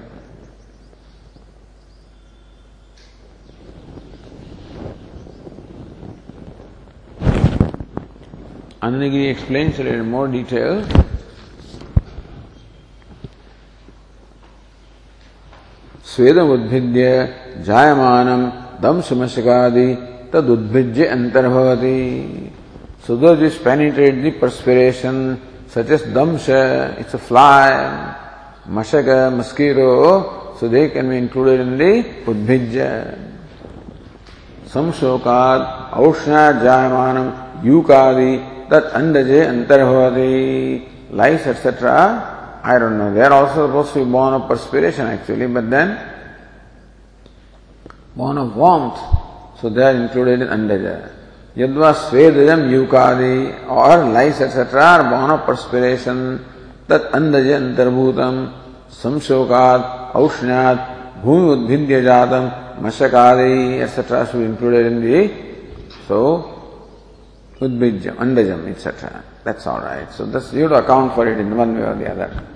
[8.86, 10.86] Anandagiri explains it in more detail.
[16.16, 17.08] स्वेदम उद्भिद्य
[17.68, 18.44] जायमानम
[18.84, 19.88] दम समशकादि
[20.34, 21.98] तद उद्भिज्य अंतर्भवती
[23.03, 28.17] So those which penetrate the perspiration, such as damsha, it's a fly,
[28.67, 33.19] mashaka, mosquito, so they can be included in the udbhijya.
[34.67, 42.61] Samshokat, aushna jayamanam, yukadi, that andaje antarbhavati, lice, etc.
[42.63, 43.15] I don't know.
[43.15, 45.99] They are also supposed to be born of perspiration actually, but then
[48.15, 49.01] born of warmth.
[49.61, 51.20] So they are included in andaja.
[51.61, 54.81] Yadva Svedayam Yukadi or lice etc.
[54.83, 56.43] are born of perspiration,
[56.89, 58.53] that Andaja Antarbhutam,
[58.89, 64.27] Samshokat, Aushnyat, Bhumi Udbhidya Jatam, Mashakadi etc.
[64.27, 65.51] should be included in the
[66.09, 66.73] so
[67.61, 69.23] Udbhijam, Andajam etc.
[69.45, 70.11] That's alright.
[70.13, 72.47] So this you have to account for it in one way or the other.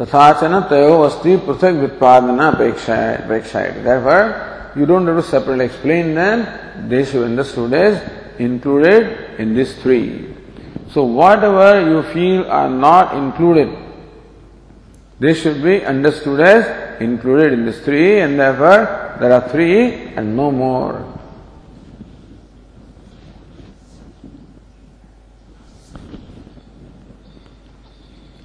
[0.00, 2.94] तथा च न तयो अस्ति पृथक व्युत्पादन अपेक्षा
[3.24, 6.89] अपेक्षा therefore You don't have to separately explain them.
[6.89, 10.33] They should be understood as included in these three.
[10.91, 13.69] So whatever you feel are not included,
[15.19, 20.35] they should be understood as included in these three and therefore there are three and
[20.35, 21.11] no more.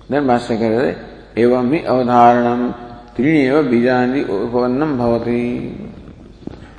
[0.09, 0.97] Then Master says,
[1.39, 2.71] एवं ही अवधारणम
[3.17, 5.43] त्रीणी एवं बीजानि उपन्नम भवती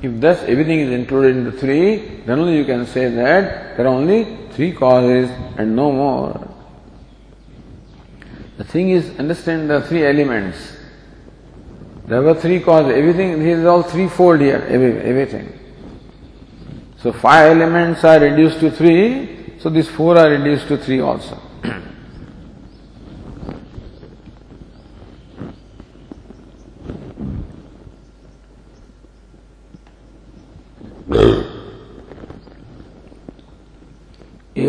[0.01, 3.87] if thus everything is included in the three, then only you can say that there
[3.87, 6.47] are only three causes and no more.
[8.57, 10.77] The thing is, understand the three elements.
[12.05, 12.95] There were three causes.
[12.95, 15.59] Everything, this is all threefold here, every, everything.
[17.01, 21.39] So five elements are reduced to three, so these four are reduced to three also.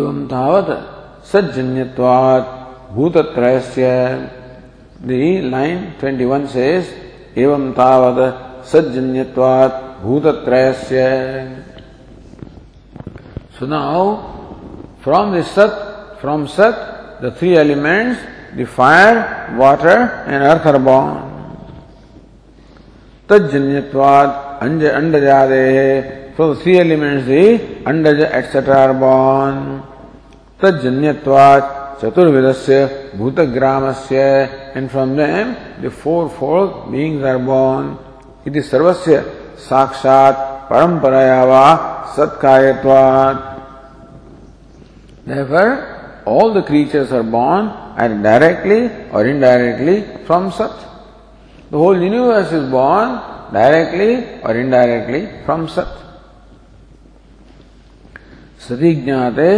[0.08, 0.68] पूर्वम तावत
[1.30, 2.44] सज्जन्यवाद
[2.94, 3.88] भूतत्रय से
[5.50, 6.68] line twenty one से
[7.42, 8.20] एवं तावत
[8.72, 9.70] सज्जन्यवाद
[10.02, 10.72] भूतत्रय
[13.58, 14.04] सुनाओ
[15.04, 15.74] फ्रॉम दिस सत
[16.20, 16.78] फ्रॉम सत
[17.22, 18.22] the three elements
[18.58, 19.18] the fire
[19.58, 19.98] water
[20.28, 21.20] and earth are born
[23.28, 24.28] तज्जन्यवाद
[24.62, 26.00] अंड जा रहे
[26.38, 27.44] three elements the
[27.86, 29.62] अंडज et cetera are born
[30.60, 30.72] born.
[30.72, 37.98] Tajanyatvat chaturvidasya bhutagramasya and from them the fourfold beings are born.
[38.44, 43.54] It is sarvasya sakshat paramparayava satkayatvat.
[45.26, 50.72] Therefore, all the creatures are born either directly or indirectly from Sat.
[51.70, 53.20] The whole universe is born
[53.52, 55.88] directly or indirectly from Sat.
[58.68, 59.48] सति ज्ञाते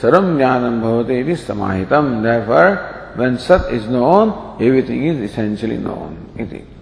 [0.00, 2.22] सर्व ज्ञानम भवते इति Samahitam.
[2.22, 2.70] therefore
[3.16, 6.77] when sat is known everything is essentially known iti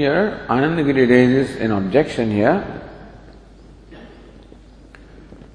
[0.00, 2.64] Here, Anandagiri raises an objection here.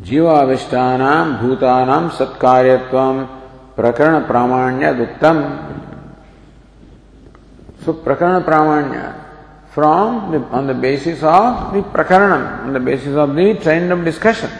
[0.04, 3.26] Jivavishthanam bhutanam satkaryatvam
[3.76, 5.38] prakarana pramanya duktam.
[7.84, 9.26] So, prakarana pramanya
[9.72, 14.06] from the, on the basis of the prakaranam, on the basis of the trend of
[14.06, 14.52] discussion.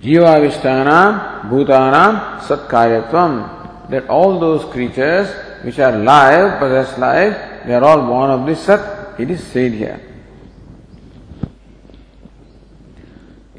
[0.00, 3.90] Jiva avistana, bhuta Jivavishthanam bhutanam satkaryatvam.
[3.90, 5.28] That all those creatures
[5.63, 9.19] which are live, possess life, they are all born of this Sat.
[9.19, 9.99] It is said here.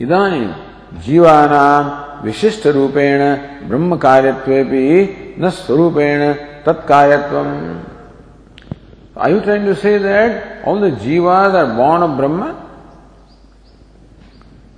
[0.01, 0.47] इदानीं
[1.05, 3.21] जीवानां विशिष्ट रूपेण
[3.69, 4.85] ब्रह्म कार्यत्वेपि
[5.39, 6.33] न स्वरूपेण
[6.67, 7.93] तत्कार्यत्वम्
[9.15, 12.71] Are you trying to say that all the jivas are born of Brahma?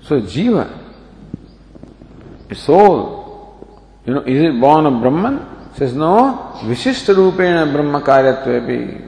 [0.02, 0.68] So jiva,
[2.50, 5.38] a soul, you know, is it born of Brahman?
[5.79, 9.01] Says no, Vishishta Rupena Brahma Karyatvepi.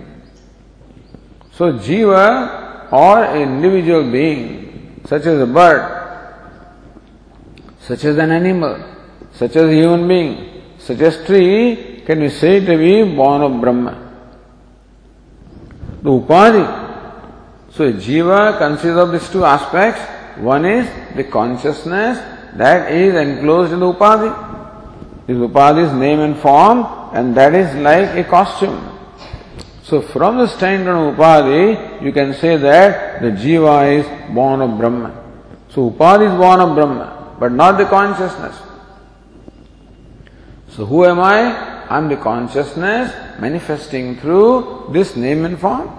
[1.51, 5.84] So Jiva or individual being, such as a bird,
[7.82, 8.82] such as an animal,
[9.34, 13.59] such as a human being, such as tree, can be said to be born of
[13.59, 14.13] Brahma.
[16.01, 16.65] The Upadi.
[17.72, 19.99] So Jiva consists of these two aspects.
[20.39, 22.17] One is the consciousness
[22.55, 24.51] that is enclosed in the Upadi.
[25.32, 28.99] This Upadi's name and form and that is like a costume.
[29.82, 34.77] So from the standpoint of Upadi, you can say that the Jiva is born of
[34.77, 35.15] Brahma.
[35.69, 38.59] So Upadi is born of Brahma, but not the consciousness.
[40.67, 41.88] So who am I?
[41.88, 45.89] I am the consciousness manifesting through this name and form.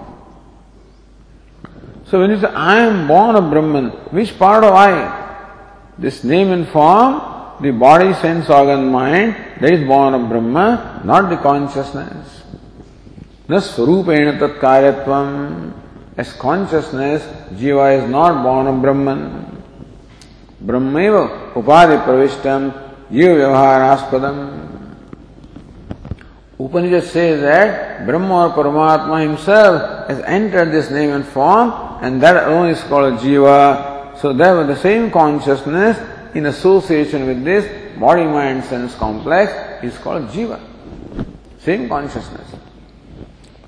[2.05, 4.93] So when you say I am born of Brahman, which part of I?
[5.97, 7.32] This name and form,
[7.63, 12.43] the body, sense organ, mind that is born of Brahma, not the consciousness.
[13.47, 15.73] The Swarupena tat.
[16.15, 19.53] As consciousness, Jiva is not born of Brahman.
[20.63, 22.71] Brahmaiva upadi pravishtam
[23.11, 24.59] jiva vyavaharaspodam.
[26.59, 32.47] Upanishad says that Brahma or Paramatma himself has entered this name and form and that
[32.47, 34.17] alone is called Jiva.
[34.19, 35.97] So therefore the same consciousness
[36.35, 37.65] in association with this
[37.99, 39.51] body mind sense complex
[39.83, 40.59] is called Jiva.
[41.59, 42.47] Same consciousness.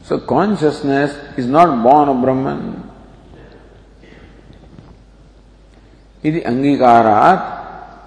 [0.03, 2.86] So consciousness is not born of Brahman.
[6.26, 7.39] यदि अंगीकारात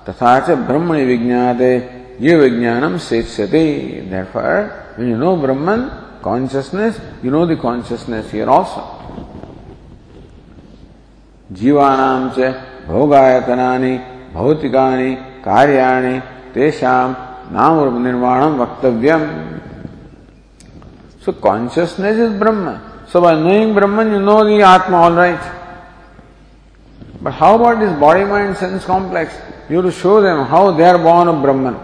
[0.08, 1.72] तथा च ब्रह्मणि विज्ञाते
[2.20, 3.64] ये विज्ञानम सेच्यते
[4.10, 5.88] therefore when you know brahman
[6.22, 8.82] consciousness you know the consciousness here also
[11.58, 12.38] जीवानाम च
[12.88, 13.94] भोगायतनानि
[14.33, 15.13] भौतिकानि
[15.45, 16.19] कार्याणि
[16.55, 17.15] तेषाम
[17.55, 19.27] नाम रूप निर्माणम वक्तव्यम
[21.23, 23.05] So consciousness is Brahma.
[23.07, 25.39] So by knowing Brahman, you know the Atma all right.
[27.21, 29.33] But how about this body mind sense complex?
[29.69, 31.77] You have to show them how they are born of Brahman.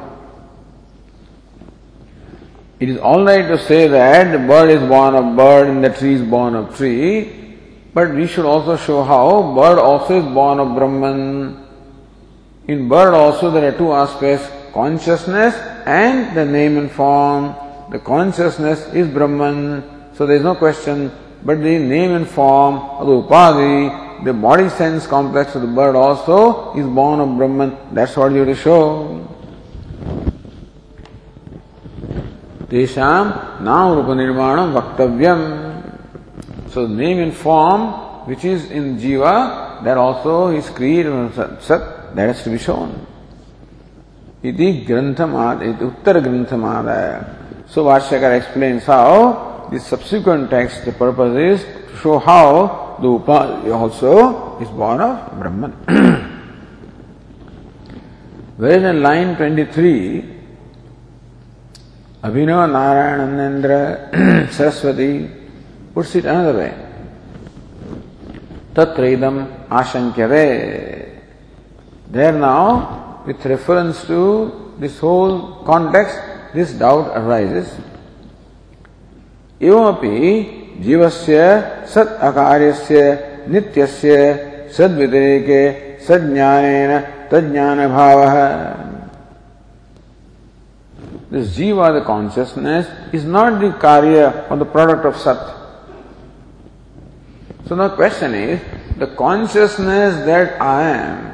[2.81, 5.89] It is all right to say that the bird is born of bird and the
[5.89, 7.57] tree is born of tree,
[7.93, 11.62] but we should also show how bird also is born of Brahman.
[12.66, 15.54] In bird also there are two aspects, consciousness
[15.84, 17.54] and the name and form.
[17.90, 19.84] The consciousness is Brahman,
[20.14, 21.12] so there is no question.
[21.44, 26.72] But the name and form of the the body sense complex of the bird also
[26.74, 27.76] is born of Brahman.
[27.92, 29.28] That's what you have to show.
[32.68, 36.70] Tesham now Rupa Nirmanam Vaktavyam.
[36.70, 42.26] So name and form which is in Jiva, that also is created from Sat, that
[42.28, 43.06] has to be shown.
[44.44, 47.10] इति ग्रंथमाद उत्तर ग्रंथमादाय
[47.66, 53.72] So Vashyakar explains how the subsequent text, the purpose is to show how the Upadi
[53.74, 55.72] also is born of Brahman.
[58.56, 60.24] Whereas in line 23,
[62.22, 65.28] Abhinav Narayanandra Saraswati
[65.92, 66.74] puts it another way.
[68.74, 71.03] Tatraidam Ashankyave.
[72.09, 76.17] There now, with reference to this whole context,
[76.53, 77.69] this doubt arises.
[79.61, 80.17] एवमपि
[80.83, 81.39] जीवस्य
[81.93, 83.01] सत् अकार्यस्य
[83.51, 84.15] नित्यस्य
[84.77, 85.63] सद्व्यतिरेके
[86.07, 86.99] सज्ञानेन
[87.31, 88.35] तज्ञान भावः
[91.31, 95.37] This jiva, the consciousness, is not the karya or the product of sat.
[97.67, 98.59] So the question is,
[98.97, 101.32] the consciousness that I am,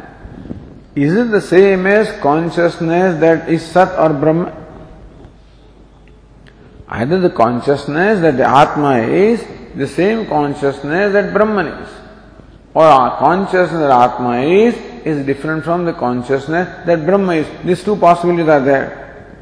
[1.03, 4.57] is it the same as consciousness that is sat or brahma?
[6.88, 9.44] Either the consciousness that the Atma is
[9.76, 11.88] the same consciousness that Brahman is,
[12.74, 14.74] or our consciousness that Atma is
[15.07, 17.46] is different from the consciousness that Brahma is.
[17.64, 19.36] These two possibilities are there.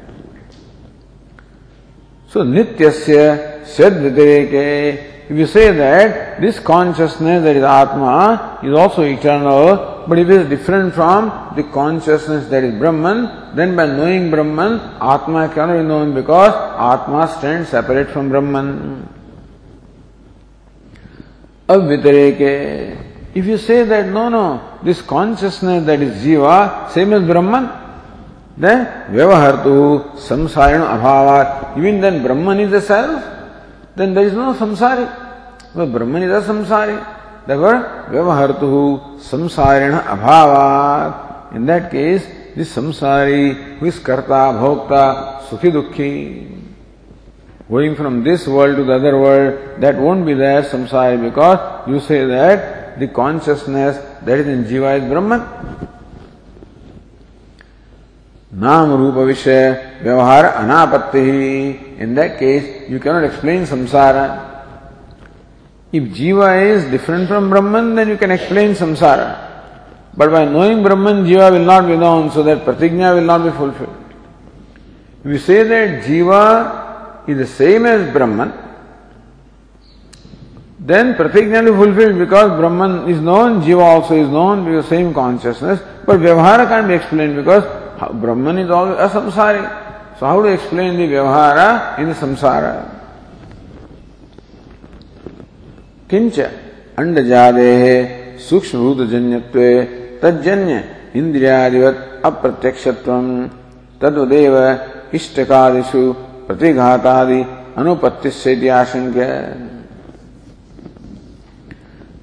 [2.27, 5.29] So nityasya sadvitireke.
[5.29, 10.49] If you say that this consciousness that is Atma is also eternal, but it is
[10.49, 16.15] different from the consciousness that is Brahman, then by knowing Brahman, Atma cannot be known
[16.15, 19.07] because Atma stands separate from Brahman.
[21.67, 23.05] Avvitareke.
[23.35, 27.69] If you say that no, no, this consciousness that is Jiva, same as Brahman,
[28.57, 31.77] then Vyavahartu samsarina abhavat.
[31.77, 33.38] Even then Brahman is the self,
[33.99, 35.05] then there is no samsari.
[35.75, 36.97] But Brahman is a samsari.
[37.45, 41.53] Therefore, Vyavahartu samsarina abhavat.
[41.55, 42.25] In that case,
[42.55, 46.49] this samsari who is karta, bhokta, sukhi dukhi,
[47.69, 51.99] going from this world to the other world, that won't be there samsari because you
[51.99, 55.41] say that the consciousness that is in jiva is Brahman.
[58.51, 61.69] नाम रूप विषय, व्यवहार अनापत्ति ही।
[62.01, 64.15] In that case you cannot explain samsara
[65.93, 69.19] if jiva is different from Brahman then you can explain samsara
[70.17, 73.49] but by knowing Brahman jiva will not be known so that pratijna will not be
[73.57, 76.41] fulfilled you say that jiva
[77.29, 78.51] is the same as Brahman
[80.87, 86.15] then pratijna is fulfilled because Brahman is known jiva also is known same consciousness but
[86.17, 87.63] vyavahara can be explain because
[88.07, 90.17] Brahman is always a samsari.
[90.17, 92.95] So how to explain the Vyavahara in the samsara?
[96.09, 96.37] किंच
[96.97, 97.73] अंडजादे
[98.49, 99.69] सूक्ष्मभूतजन्यत्वे
[100.23, 100.75] तज्जन्य
[101.19, 103.11] इंद्रियादिवत अप्रत्यक्षत्व
[104.01, 104.55] तद्वदेव
[105.17, 106.01] इष्टकादिषु
[106.47, 107.41] प्रतिघातादि
[107.77, 109.27] अनुपत्ति आशंक्य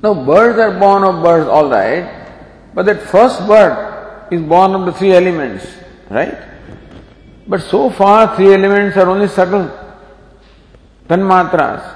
[0.03, 2.07] Now birds are born of birds, all right,
[2.75, 3.86] but that first bird
[4.31, 5.67] is born of the three elements,
[6.11, 6.37] right?
[7.47, 9.71] But so far three elements are only subtle,
[11.09, 11.95] tanmatras.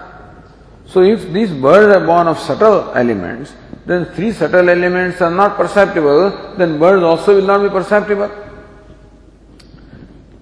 [0.87, 3.55] So if these birds are born of subtle elements,
[3.87, 8.31] then three subtle elements are not perceptible, then birds also will not be perceptible.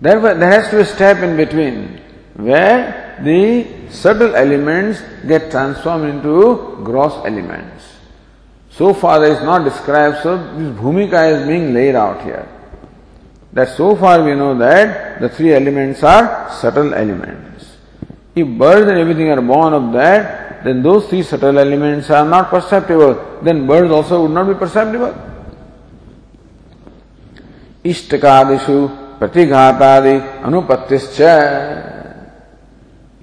[0.01, 2.01] Therefore, there has to be a step in between
[2.37, 7.98] where the subtle elements get transformed into gross elements.
[8.79, 12.47] So far is not described, so this bhumika is being laid out here.
[13.53, 17.77] That so far we know that the three elements are subtle elements.
[18.37, 22.51] If birds and everything are born of that, then those three subtle elements are not
[22.51, 23.41] perceptible.
[23.43, 25.13] Then birds also would not be perceptible.
[27.83, 32.07] Ishtakadishu pratighatadi anupattischa.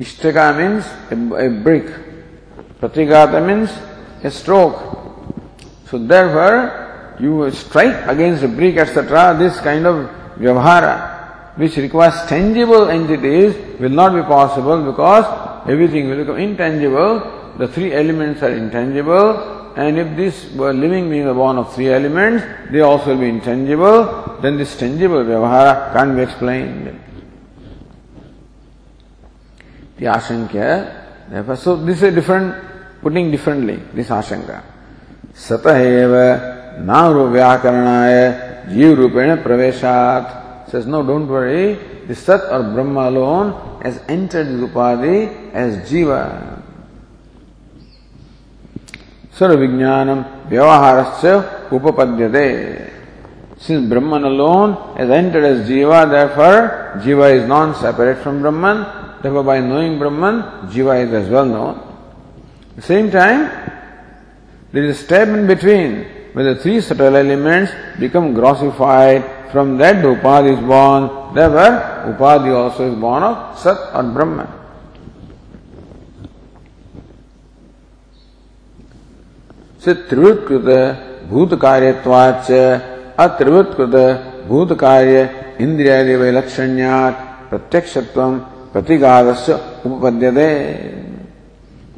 [0.02, 1.86] Ishtaka means a, a brick.
[2.82, 3.72] Pratigata means
[4.22, 5.05] a stroke.
[5.90, 9.36] So therefore, you strike against a brick, etc.
[9.38, 11.16] This kind of vyavahara
[11.56, 15.26] which requires tangible entities will not be possible because
[15.70, 17.54] everything will become intangible.
[17.58, 22.44] The three elements are intangible, and if this living being are born of three elements,
[22.72, 27.00] they also will be intangible, then this tangible vyavahara can't be explained.
[29.98, 34.75] The ashankya, therefore, so this is a different, putting differently, this ashanka.
[35.36, 41.78] Sataheva naru vyakaranaaya जीव रूपेण प्रवेशात says, no, don't worry.
[42.08, 46.62] The Sat or Brahma alone has entered the Upadhi as Jiva.
[49.34, 52.92] Sarvijnanam Vyavaharasya Upapadyate.
[53.58, 59.22] Since Brahman alone has entered as Jiva, therefore Jiva is non-separate from Brahman.
[59.22, 61.76] Therefore by knowing Brahman, Jiva is as well known.
[62.72, 63.75] At the same time,
[64.75, 70.01] there is a step in between where the three subtle elements become grossified From that
[70.01, 71.35] the Upadhi is born.
[71.35, 74.49] Therefore, Upadhi also is born of Sat or Brahman.
[79.85, 80.67] से त्रिवृत्कृत
[81.29, 82.49] भूत कार्यवाच
[83.25, 83.95] अत्रिवृत्कृत
[84.49, 85.23] भूत कार्य
[85.65, 88.21] इंद्रियादि वैलक्षण्यात् प्रत्यक्षत्व
[88.73, 89.55] प्रतिगादस्य
[89.87, 90.49] उपपद्यते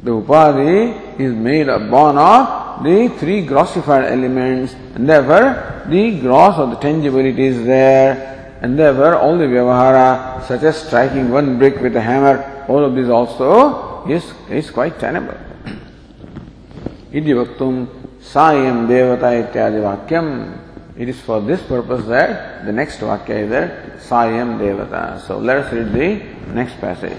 [0.02, 6.68] the upadhi is made born of the three grossified elements and therefore the gross or
[6.68, 11.96] the tangibility is there and therefore all the vyavahara such as striking one brick with
[11.96, 15.36] a hammer all of this also is, is quite tenable.
[17.12, 17.88] Iti vaktum
[18.20, 20.68] sayam devata ityadi vakyam
[20.98, 25.20] it is for this purpose that the next vakya is there, Sayam Devata.
[25.24, 27.16] So let us read the next passage.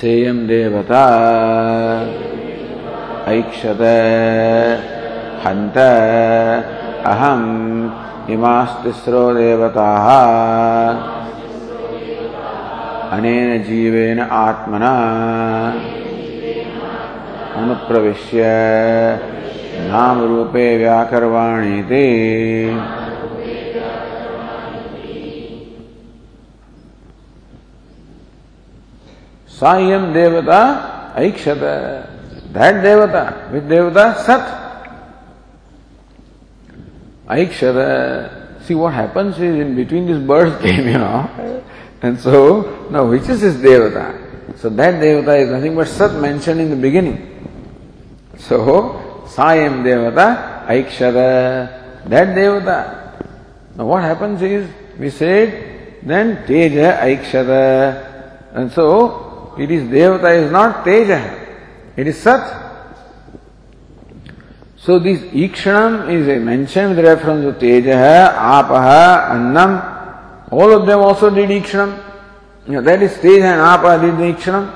[0.00, 1.04] सेयम देवता।
[3.28, 3.80] ऐक्षत।
[5.46, 5.78] हंत
[7.06, 7.46] अहम
[8.30, 10.08] इमास्तिस्रो देवताः।
[13.18, 14.94] अनेन जीवेन आत्मना।
[17.56, 18.42] अनुप्रविश्य।
[19.90, 21.82] नाम रूपे व्याकरवाणी
[29.58, 32.52] Sayam Devata Aikshata.
[32.52, 34.94] That Devata, with Devata Sat.
[37.26, 38.62] Aikshata.
[38.62, 41.64] See what happens is in between these birds came, you know.
[42.00, 44.58] And so, now which is this Devata?
[44.58, 47.18] So that Devata is nothing but Sat mentioned in the beginning.
[48.38, 52.08] So, Sayam Devata Aikshata.
[52.08, 53.24] That Devata.
[53.74, 58.54] Now what happens is, we said, then Teja Aikshata.
[58.54, 59.27] And so,
[59.58, 61.20] It is Devata is not Teja,
[61.96, 62.66] it is Sat.
[64.76, 70.48] So this Ikshanam is mentioned with reference to Tejaha, Apaha, Annam.
[70.50, 72.04] All of them also did Ikshanam.
[72.66, 74.74] You know, that is Teja and Apaha did the Ikshanam.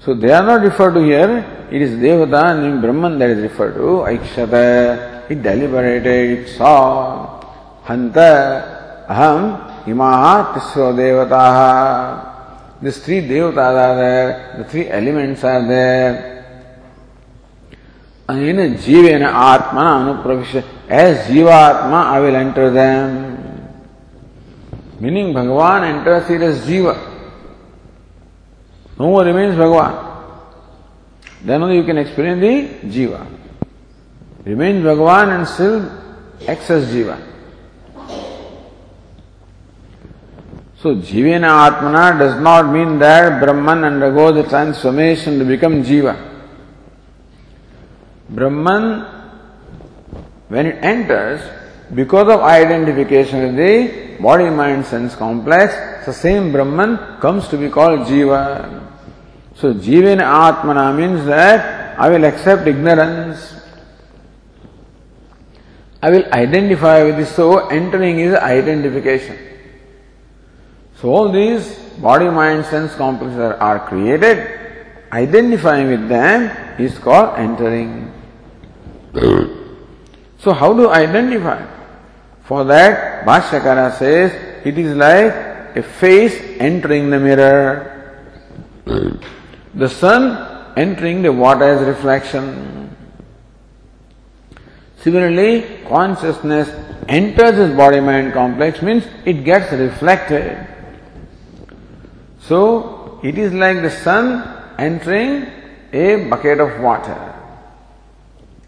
[0.00, 1.66] So they are not referred to here.
[1.70, 4.06] It is Devata named Brahman that is referred to.
[4.06, 7.42] Aikshata, it deliberated, it saw.
[7.84, 12.35] Hanta, Aham, Imaha, Tisro Devataha.
[12.82, 16.36] These three devatas are there, the three elements are there.
[18.28, 20.64] And Jivena Atmana Anupravisha.
[20.88, 23.36] As Jivatma, I will enter them.
[24.98, 26.96] Meaning Bhagavan enters here as Jiva.
[28.98, 30.04] No more remains Bhagavan.
[31.42, 33.26] Then only you can explain the Jiva.
[34.44, 37.35] Remains Bhagavan and still acts as Jiva.
[40.86, 46.14] So Jivena Atmana does not mean that Brahman undergoes the transformation to become Jiva.
[48.30, 49.04] Brahman,
[50.46, 51.40] when it enters,
[51.92, 55.74] because of identification with the body mind sense complex,
[56.06, 58.88] the same Brahman comes to be called Jiva.
[59.56, 63.56] So Jivena Atmana means that I will accept ignorance.
[66.00, 67.34] I will identify with this.
[67.34, 69.55] So entering is identification.
[71.00, 74.60] So all these body, mind, sense complexes are, created.
[75.12, 78.12] Identifying with them is called entering.
[80.38, 81.64] so how to identify?
[82.44, 84.32] For that, Bhashyakara says
[84.64, 87.92] it is like a face entering the mirror.
[89.74, 92.96] The sun entering the water water's reflection.
[94.98, 96.68] Similarly, consciousness
[97.08, 100.75] enters this body mind complex means it gets reflected.
[102.45, 105.47] So, it is like the sun entering
[105.93, 107.35] a bucket of water.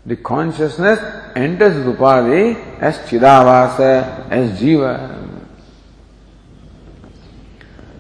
[0.05, 0.99] The consciousness
[1.36, 5.19] enters Upadhi as Chidavasa, as Jiva.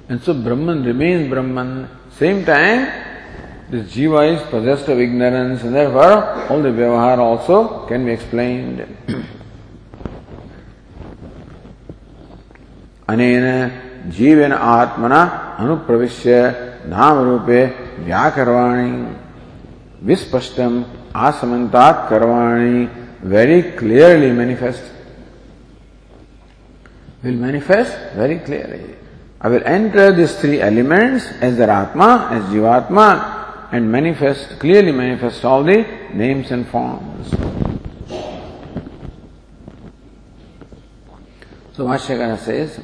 [0.09, 3.03] And so Brahman remains Brahman same time,
[3.69, 8.85] this jiva is possessed of ignorance and therefore all the vyavahara also can be explained.
[13.09, 13.86] अनेन
[14.16, 15.20] जीवन आत्मना
[15.60, 16.30] अनुप्रविश्य
[16.88, 17.64] नाम रूपे
[18.06, 18.90] व्याकरवाणी।
[20.08, 20.72] विस्पष्टम
[21.26, 22.88] आसमता करवाणी।
[23.30, 24.84] Very clearly manifest
[27.24, 28.84] will manifest very clearly
[29.42, 33.06] I will enter this three elements as the atma as jivatma
[33.74, 35.78] and manifest clearly manifest all the
[36.24, 37.36] names and forms
[41.78, 42.80] So Vashyagana says,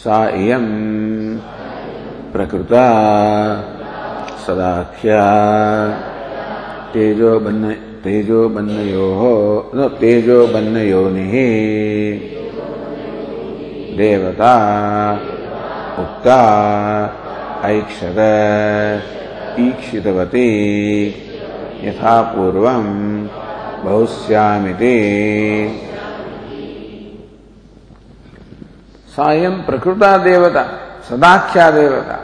[0.00, 1.38] सा इयम्।
[2.32, 2.84] प्रकृता
[4.46, 5.22] सदाख्या।
[6.92, 7.70] तेजो बन्न,
[8.04, 9.22] तेजो बन्नयोः
[9.88, 11.32] तेजो बन्नयोनिः।
[13.96, 14.54] देवता
[15.98, 16.40] उक्ता
[17.64, 18.16] ऐक्षत,
[19.60, 21.06] ईक्षितवती।
[21.84, 23.26] यथा पूर्वं
[23.84, 25.00] बहुश्यामिति
[29.20, 30.62] स्वयं प्रकृता देवता
[31.08, 32.16] सदाख्या देवता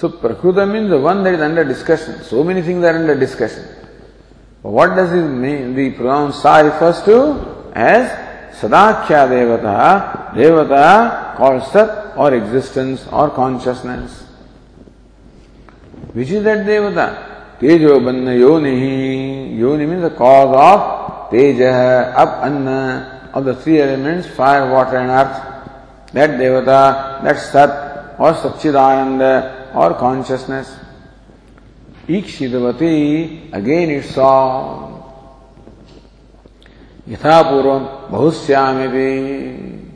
[0.00, 3.64] so prakrita means one that is under discussion so many things are under discussion
[4.76, 7.18] what does is mean the pronoun सा रिफर्स टू
[7.84, 8.06] एज
[8.62, 9.76] सदाख्या देवता
[10.36, 10.88] देवता
[11.38, 14.18] कॉल सत और एग्जिस्टेंस और कॉन्शियसनेस
[16.16, 17.06] विच इज़ दट देवता
[17.60, 20.92] तेजो बन्न यो नहीं यो नहीं मीन्स कॉज ऑफ़
[21.32, 22.78] तेज अब अन्न
[23.34, 25.52] of the three elements fire water and earth
[26.14, 30.78] That Devata, that Sat or Satchidananda or consciousness.
[32.06, 35.02] Ikshidavati, again it saw
[37.08, 39.90] Yatha Bahushyamiti.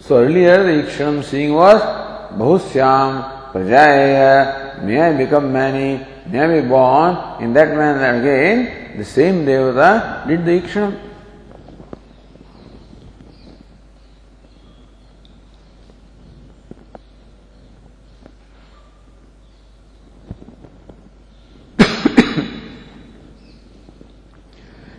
[0.00, 6.68] So earlier the Ikshanam seeing was Bahusyam Prajaya, may I become many, may I be
[6.68, 7.42] born.
[7.42, 11.05] In that manner again, the same Devata did the Ikshanam.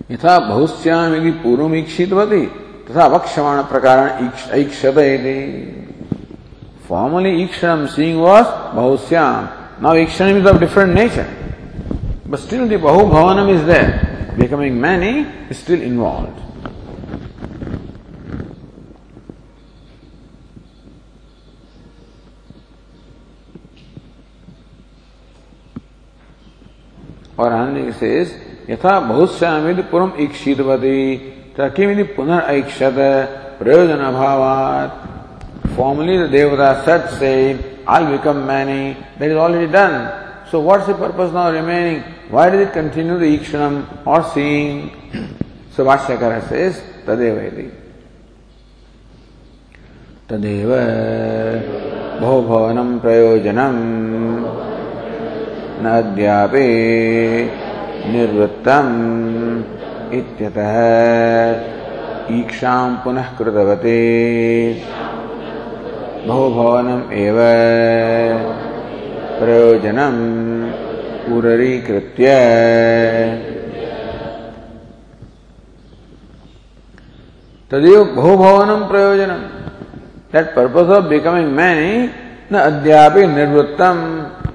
[0.10, 2.46] यथा बहुश्याम यदि पूर्व ईक्षित वे
[2.90, 4.00] तथा वक्षमाण प्रकार
[4.58, 5.00] ईक्षत
[6.90, 9.48] formerly ईक्षण seeing was बहुश्याम
[9.84, 11.26] now ईक्षण is of different nature
[12.28, 15.14] but still the बहु भवनम is there becoming many
[15.54, 16.46] still involve
[27.40, 30.98] और आनंद से यथा बहुश्यामिति पुरम ईक्षितवती
[31.58, 32.98] तकिमिति पुनर्ऐक्षत
[33.60, 35.06] प्रयोजन अभावात्
[35.78, 38.98] the Devata said saying, I'll become many.
[39.20, 40.48] That is already done.
[40.50, 42.02] So what's the purpose now remaining?
[42.30, 44.90] Why did it continue the ikshanam or seeing?
[45.72, 47.72] So Vashyakara says, Tadeva iti.
[50.28, 50.72] तदेव
[52.22, 53.76] बहुभवनं प्रयोजनं
[55.84, 55.88] न
[58.06, 58.94] निर्वृत्तम्
[60.14, 60.76] इत्यतः
[62.40, 63.98] ईक्षाम् पुनः कृतवते।
[66.28, 67.38] बहुभवनम् एव
[69.40, 70.22] प्रयोजनम्
[71.28, 72.28] पुररीकृत्य।
[77.72, 79.44] तदेव बहुभवनम् प्रयोजनम्।
[80.34, 82.08] That purpose of becoming many
[82.52, 84.02] न अद्यापि निर्वृत्तम्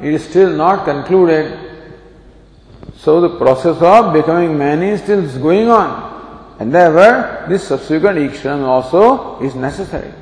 [0.07, 1.72] it still not concluded
[2.98, 6.56] So the process of becoming many still is going on.
[6.60, 10.14] And therefore, this subsequent ikshan also is necessary.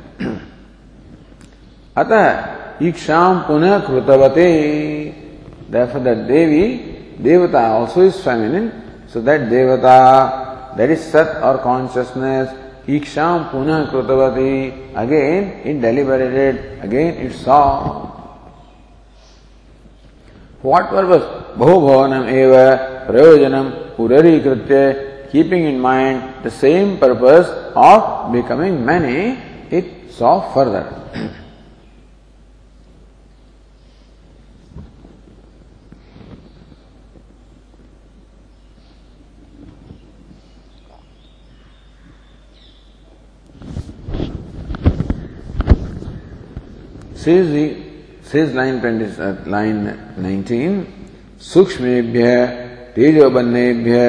[1.95, 8.69] अतः ईक्षाम पुनः कृतवते therefore that devi devata also is feminine
[9.07, 12.53] so that devata that is sat or consciousness
[12.87, 14.95] Iksham punah krutavati.
[14.95, 18.05] Again it deliberated, again it saw.
[20.61, 21.38] What purpose?
[21.56, 25.30] Bahubhavanam eva prayojanam urarikritya.
[25.30, 27.46] Keeping in mind the same purpose
[27.76, 29.38] of becoming many,
[29.70, 31.00] it saw further.
[47.20, 47.64] says the
[48.22, 50.99] says line 20 uh, line 19
[51.40, 52.24] सूक्ष्मेभ्य
[52.96, 54.00] तेजोबन्नेभ्य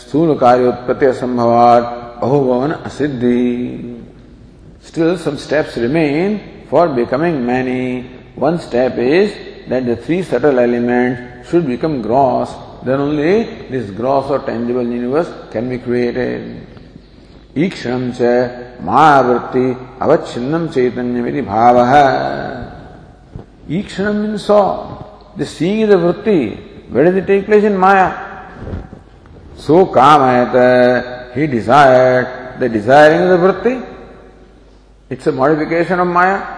[0.00, 1.84] स्थूल कार्य असंभवात
[2.20, 3.38] बहुभवन असिद्धि।
[4.88, 6.38] Still some steps remain
[6.70, 7.82] for becoming many
[8.38, 9.30] one step is
[9.70, 12.54] that the three subtle element should become gross
[12.84, 13.34] then only
[13.70, 18.22] this gross और tangible universe can be created ईक्षण च
[18.86, 19.66] मायावृत्ति
[20.02, 22.06] अवच्छिन्नम चैतन्य मेरी भाव है
[23.78, 24.62] ईक्षण mean so
[25.38, 26.40] the seeing is a वृत्ति
[26.90, 28.48] Where does it take place in Maya?
[29.56, 32.58] So kamayata, he desired.
[32.58, 33.94] The desiring of the vritti.
[35.10, 36.57] It's a modification of Maya.